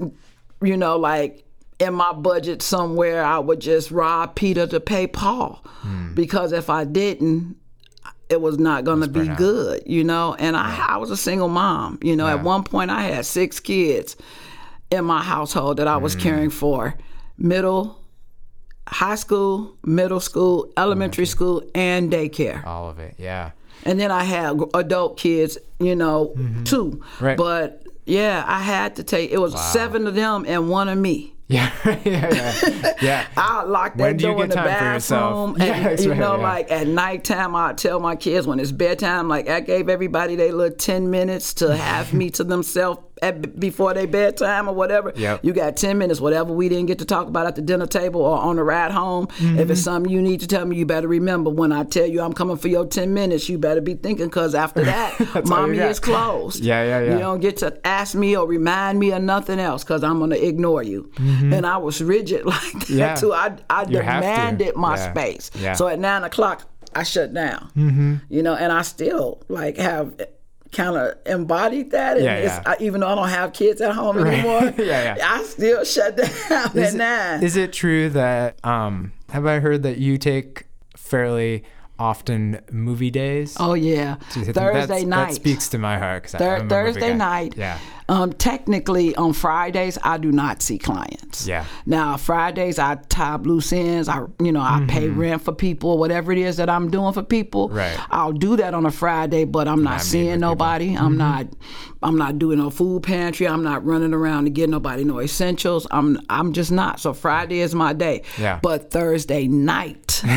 [0.62, 1.43] you know, like
[1.80, 6.14] in my budget somewhere, I would just rob Peter to pay Paul, Hmm.
[6.14, 7.56] because if I didn't,
[8.28, 9.36] it was not going to be out.
[9.36, 10.34] good, you know.
[10.38, 12.26] And I, I was a single mom, you know.
[12.26, 14.16] At one point, I had six kids
[14.90, 16.94] in my household that I was caring for,
[17.36, 17.98] middle.
[18.86, 22.64] High school, middle school, elementary school, and daycare.
[22.66, 23.14] All of it.
[23.18, 23.52] Yeah.
[23.84, 27.00] And then I had adult kids, you know, too.
[27.02, 27.24] Mm-hmm.
[27.24, 27.36] Right.
[27.36, 29.30] But yeah, I had to take.
[29.30, 31.33] It was seven of them and one of me.
[31.48, 31.70] Yeah.
[31.84, 31.96] yeah.
[32.04, 32.94] Yeah.
[33.02, 33.26] Yeah.
[33.36, 33.64] I
[33.96, 35.56] When that do you door in the time for yourself?
[35.56, 36.42] bathroom, and you right, know, yeah.
[36.42, 40.52] like at nighttime, I tell my kids when it's bedtime, like I gave everybody their
[40.52, 45.12] little ten minutes to have me to themselves at, before their bedtime or whatever.
[45.14, 45.44] Yep.
[45.44, 48.20] You got 10 minutes, whatever we didn't get to talk about at the dinner table
[48.22, 49.26] or on the ride home.
[49.28, 49.58] Mm-hmm.
[49.60, 52.20] If it's something you need to tell me, you better remember when I tell you
[52.22, 56.00] I'm coming for your 10 minutes, you better be thinking because after that, mommy is
[56.00, 56.62] closed.
[56.64, 57.12] Yeah, yeah, yeah.
[57.14, 60.30] You don't get to ask me or remind me of nothing else because I'm going
[60.30, 61.10] to ignore you.
[61.18, 62.98] And I was rigid like that Mm-hmm.
[62.98, 63.14] Yeah.
[63.14, 63.32] too.
[63.32, 65.12] I, I You demanded my Yeah.
[65.12, 65.50] space.
[65.54, 65.72] Yeah.
[65.74, 66.62] So at nine o'clock,
[66.94, 67.70] I shut down.
[67.76, 68.14] Mm-hmm.
[68.28, 70.14] You know, and I still like have
[70.74, 72.16] kind of embodied that.
[72.16, 72.62] And Yeah, it's, yeah.
[72.66, 75.28] I, even though I don't have kids at home anymore, Yeah, yeah.
[75.38, 77.42] I still shut down at Is, nine.
[77.42, 80.64] is it true that um have I heard that you take
[80.96, 81.64] fairly
[81.98, 83.56] often movie days?
[83.60, 85.28] oh yeah, Do you think Thursday night.
[85.28, 87.54] That speaks to my heart Thur- I'm a movie Thursday night.
[87.56, 87.78] Yeah.
[88.08, 91.46] Um, technically, on Fridays I do not see clients.
[91.46, 91.64] Yeah.
[91.86, 94.08] Now Fridays I tie loose ends.
[94.08, 97.22] I you know I pay rent for people, whatever it is that I'm doing for
[97.22, 97.68] people.
[97.68, 97.78] Mm-hmm.
[97.78, 97.98] Right.
[98.10, 100.48] I'll do that on a Friday, but I'm not not seeing with people.
[100.50, 100.88] nobody.
[100.90, 101.04] Mm-hmm.
[101.04, 101.46] I'm not.
[102.02, 103.48] I'm not doing no food pantry.
[103.48, 105.86] I'm not running around to get nobody no essentials.
[105.90, 107.00] I'm I'm just not.
[107.00, 108.22] So Friday is my day.
[108.38, 108.58] Yeah.
[108.62, 110.22] But Thursday night.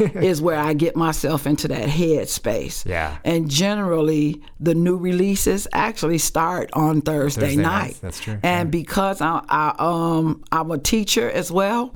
[0.00, 2.86] is where I get myself into that headspace.
[2.86, 3.18] Yeah.
[3.24, 7.82] And generally, the new releases actually start on Thursday, Thursday night.
[7.82, 11.94] nights, that's true, And because I, I um I'm a teacher as well.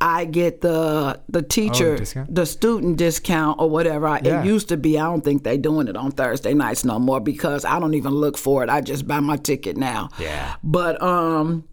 [0.00, 2.18] I get the the teacher Mm-hmm.
[2.20, 4.06] Oh, the student discount or whatever.
[4.06, 4.42] I, Yeah.
[4.42, 4.98] It used to be.
[4.98, 8.12] I don't think they're doing it on Thursday nights no more because I don't even
[8.12, 8.68] look for it.
[8.68, 10.10] I just buy my ticket now.
[10.18, 10.56] Yeah.
[10.62, 11.64] But um,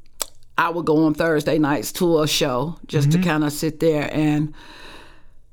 [0.58, 3.22] I would go on Thursday nights to a show just Mm-hmm.
[3.22, 4.54] to kind of sit there and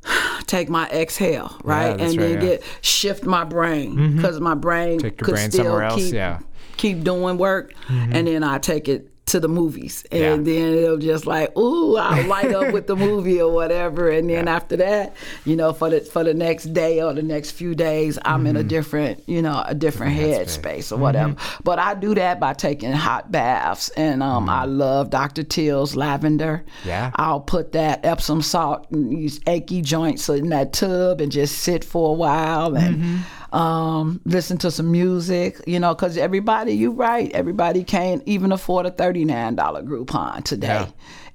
[0.47, 2.37] take my exhale, right, that's and right, then yeah.
[2.37, 2.47] Mm-hmm.
[2.47, 6.15] get shift my brain because my brain Take your could brain still somewhere else, keep
[6.15, 6.39] yeah.
[6.79, 8.13] Keep doing work, mm-hmm.
[8.15, 10.55] and then I take it to the movies, and Yeah.
[10.55, 14.49] then it'll just like, ooh, I'll light up with the movie or whatever, and then
[14.49, 15.15] after that,
[15.45, 18.57] you know, for the for the next day or the next few days, I'm in
[18.57, 18.69] a mm-hmm.
[18.69, 21.35] different, you know, a different, Different headspace or whatever.
[21.35, 21.63] Mm-hmm.
[21.63, 25.43] But I do that by taking hot baths, and um, I love Dr.
[25.43, 26.65] Teal's lavender.
[26.87, 27.11] Yeah.
[27.17, 31.85] I'll put that Epsom salt and these achy joints in that tub and just sit
[31.85, 33.21] for a while and
[33.53, 38.87] um, listen to some music, you know, because everybody, you're right, everybody can't even afford
[38.87, 40.67] a $39 Groupon today.
[40.67, 40.91] Yeah.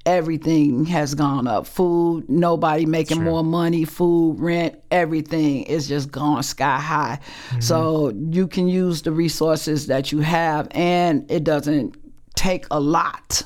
[0.06, 1.66] Everything has gone up.
[1.66, 3.26] Food, nobody making true.
[3.26, 3.86] more money.
[3.86, 7.20] Food, rent, everything is just gone sky high.
[7.50, 7.62] Mm-hmm.
[7.62, 11.96] So you can use the resources that you have, and it doesn't
[12.36, 13.44] take a lot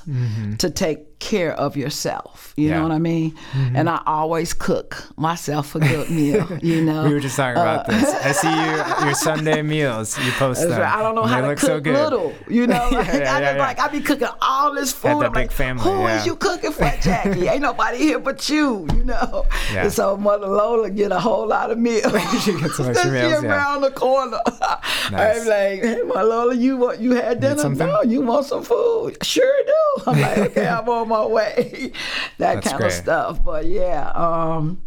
[0.57, 2.53] to take care of yourself.
[2.55, 2.69] You Mm-hmm.
[2.69, 2.75] Yeah.
[2.77, 2.81] Mm-hmm.
[2.81, 3.35] know what I mean?
[3.75, 6.47] And I always cook myself a good meal.
[6.61, 8.13] You know, We were just talking about this.
[8.13, 10.17] I see you your Sunday meals.
[10.19, 10.71] You post them.
[10.71, 10.95] right.
[10.97, 11.93] I don't know how they to look cook so good.
[11.93, 12.33] little.
[12.49, 13.57] You know, like, yeah, I yeah, just yeah.
[13.57, 15.21] like I be cooking all this food.
[15.21, 17.47] that I'm big like, family, who is you cooking for, Jackie?
[17.47, 18.87] Ain't nobody here but you.
[18.93, 19.45] You know.
[19.71, 22.11] And so Mother Lola get a whole lot of meals.
[22.43, 23.49] She gets some extra She meals, yeah.
[23.49, 24.39] around the corner.
[25.11, 25.41] Nice.
[25.41, 27.69] I'm like, hey, my Lola, you want you had dinner?
[27.69, 29.23] No, you want some food?
[29.23, 30.03] Sure do.
[30.07, 31.91] I'm like, okay, I'm on my way.
[32.37, 32.87] that That's kind great.
[32.87, 33.43] of stuff.
[33.43, 34.09] But yeah.
[34.11, 34.81] um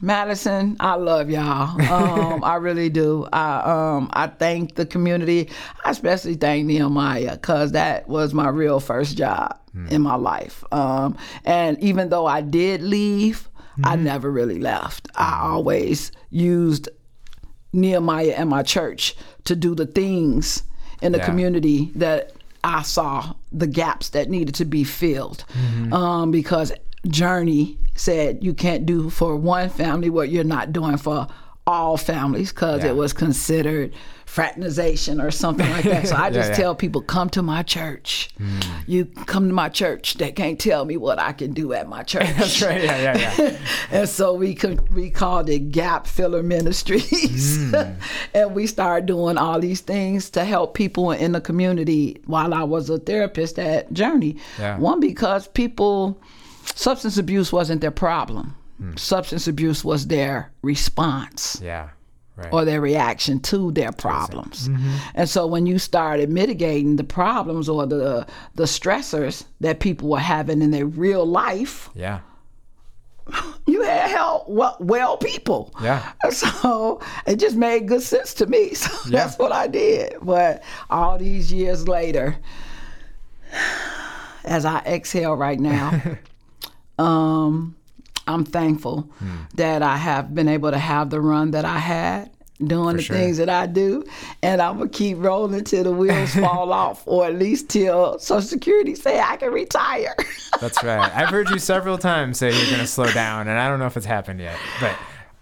[0.00, 1.80] Madison, I love y'all.
[1.90, 3.26] Um, I really do.
[3.32, 5.48] I um, I thank the community.
[5.86, 9.58] I especially thank Nehemiah because that was my real first job
[9.90, 10.64] in my life.
[10.72, 13.48] Um, and even though I did leave,
[13.84, 15.08] I never really left.
[15.14, 16.88] I always used
[17.72, 19.14] Nehemiah and my church
[19.44, 20.62] to do the things
[21.02, 21.26] in the Yeah.
[21.26, 22.32] community that
[22.66, 25.44] I saw the gaps that needed to be filled.
[25.92, 26.72] Um, because
[27.06, 31.28] Journey said you can't do for one family what you're not doing for
[31.66, 32.90] all families because Yeah.
[32.90, 33.92] it was considered
[34.26, 36.06] fraternization or something like that.
[36.08, 36.56] So I just yeah.
[36.56, 38.28] tell people, come to my church.
[38.86, 40.14] You come to my church.
[40.14, 42.26] They can't tell me what I can do at my church.
[42.36, 42.82] That's right.
[42.84, 43.58] Yeah, yeah, yeah.
[43.90, 47.96] and so we could we called it Gap Filler Ministries, Mm.
[48.34, 52.64] and we started doing all these things to help people in the community while I
[52.64, 54.36] was a therapist at Journey.
[54.58, 54.78] Yeah.
[54.78, 56.20] One because people,
[56.74, 58.54] substance abuse wasn't their problem.
[58.96, 61.88] Substance abuse was their response Yeah.
[62.36, 62.52] Right.
[62.52, 64.68] or their reaction to their problems.
[65.14, 68.26] And so when you started mitigating the problems or the
[68.56, 72.20] the stressors that people were having in their real life, yeah.
[73.66, 75.74] you had help well, well people.
[75.82, 76.12] Yeah.
[76.30, 78.70] So it just made good sense to me.
[78.74, 80.16] So that's what I did.
[80.20, 82.36] But all these years later,
[84.44, 86.02] as I exhale right now,
[86.98, 87.76] um,
[88.26, 89.28] I'm thankful Hmm.
[89.54, 92.30] that I have been able to have the run that I had.
[92.64, 93.14] Doing the sure.
[93.14, 94.02] things that I do,
[94.42, 98.40] and I'm gonna keep rolling till the wheels fall off, or at least till Social
[98.40, 100.16] Security say I can retire.
[100.62, 101.14] That's right.
[101.14, 103.84] I've heard you several times say you're going to slow down, and I don't know
[103.84, 104.96] if it's happened yet, but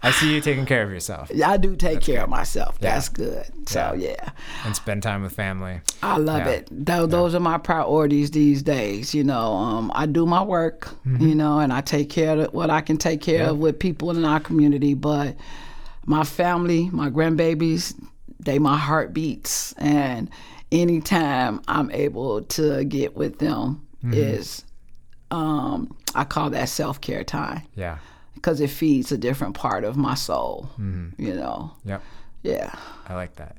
[0.05, 2.77] I see you taking care of yourself I do take care of myself.
[2.79, 3.45] That's good.
[3.67, 4.29] So yeah.
[4.63, 5.81] and spend time with family.
[6.03, 6.49] I love Yeah.
[6.57, 6.67] it.
[6.71, 9.13] Tho- those are my priorities these days.
[9.15, 11.27] You know, um, I do my work, Mm-hmm.
[11.27, 14.11] you know, and I take care of what I can take care of with people
[14.11, 14.93] in our community.
[14.93, 15.35] But
[16.05, 17.93] my family, my grandbabies,
[18.39, 19.73] they my heartbeats.
[19.77, 20.29] And
[20.71, 24.13] anytime I'm able to get with them Mm-hmm.
[24.13, 24.63] is,
[25.31, 27.97] um, I call that self care time Yeah.
[28.45, 30.69] Because it feeds a different part of my soul.
[30.73, 31.19] Mm-hmm.
[31.19, 32.03] You know, Yep.
[32.43, 32.75] yeah.
[33.07, 33.57] I like that.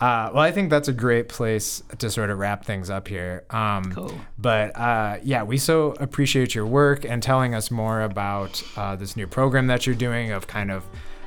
[0.00, 3.44] Uh, well, I think that's a great place to sort of wrap things up here.
[3.50, 4.12] Um, Cool.
[4.36, 9.16] But uh, yeah, we so appreciate your work and telling us more about uh, this
[9.16, 10.84] new program that you're doing of kind of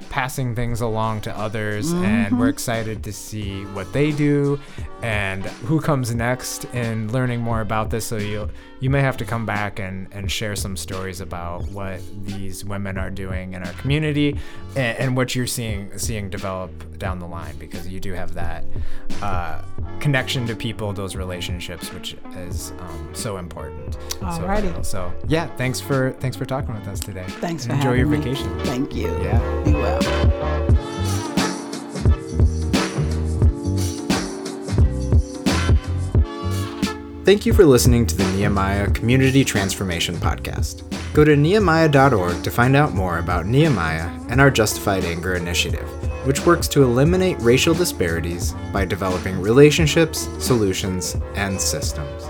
[0.10, 1.94] passing things along to others.
[1.94, 4.60] And we're excited to see what they do
[5.02, 8.06] and who comes next in learning more about this.
[8.06, 8.50] So you
[8.82, 12.98] you may have to come back and, and share some stories about what these women
[12.98, 14.40] are doing in our community
[14.76, 18.64] and, and what you're seeing seeing develop down the line because you do have that
[19.22, 19.62] uh,
[20.00, 23.94] connection to people, those relationships, which is um, so important.
[24.12, 24.62] So Alrighty.
[24.64, 24.84] vital.
[24.84, 27.26] So, yeah, thanks for thanks for talking with us today.
[27.28, 28.18] Thanks for Enjoy your me.
[28.18, 28.60] vacation.
[28.62, 29.08] Thank you.
[29.22, 29.64] Yeah.
[29.64, 30.66] Be well.
[37.30, 40.82] Thank you for listening to the Nehemiah Community Transformation Podcast.
[41.14, 45.88] Go to nehemiah.org to find out more about Nehemiah and our Justified Anger initiative,
[46.26, 52.29] which works to eliminate racial disparities by developing relationships, solutions, and systems.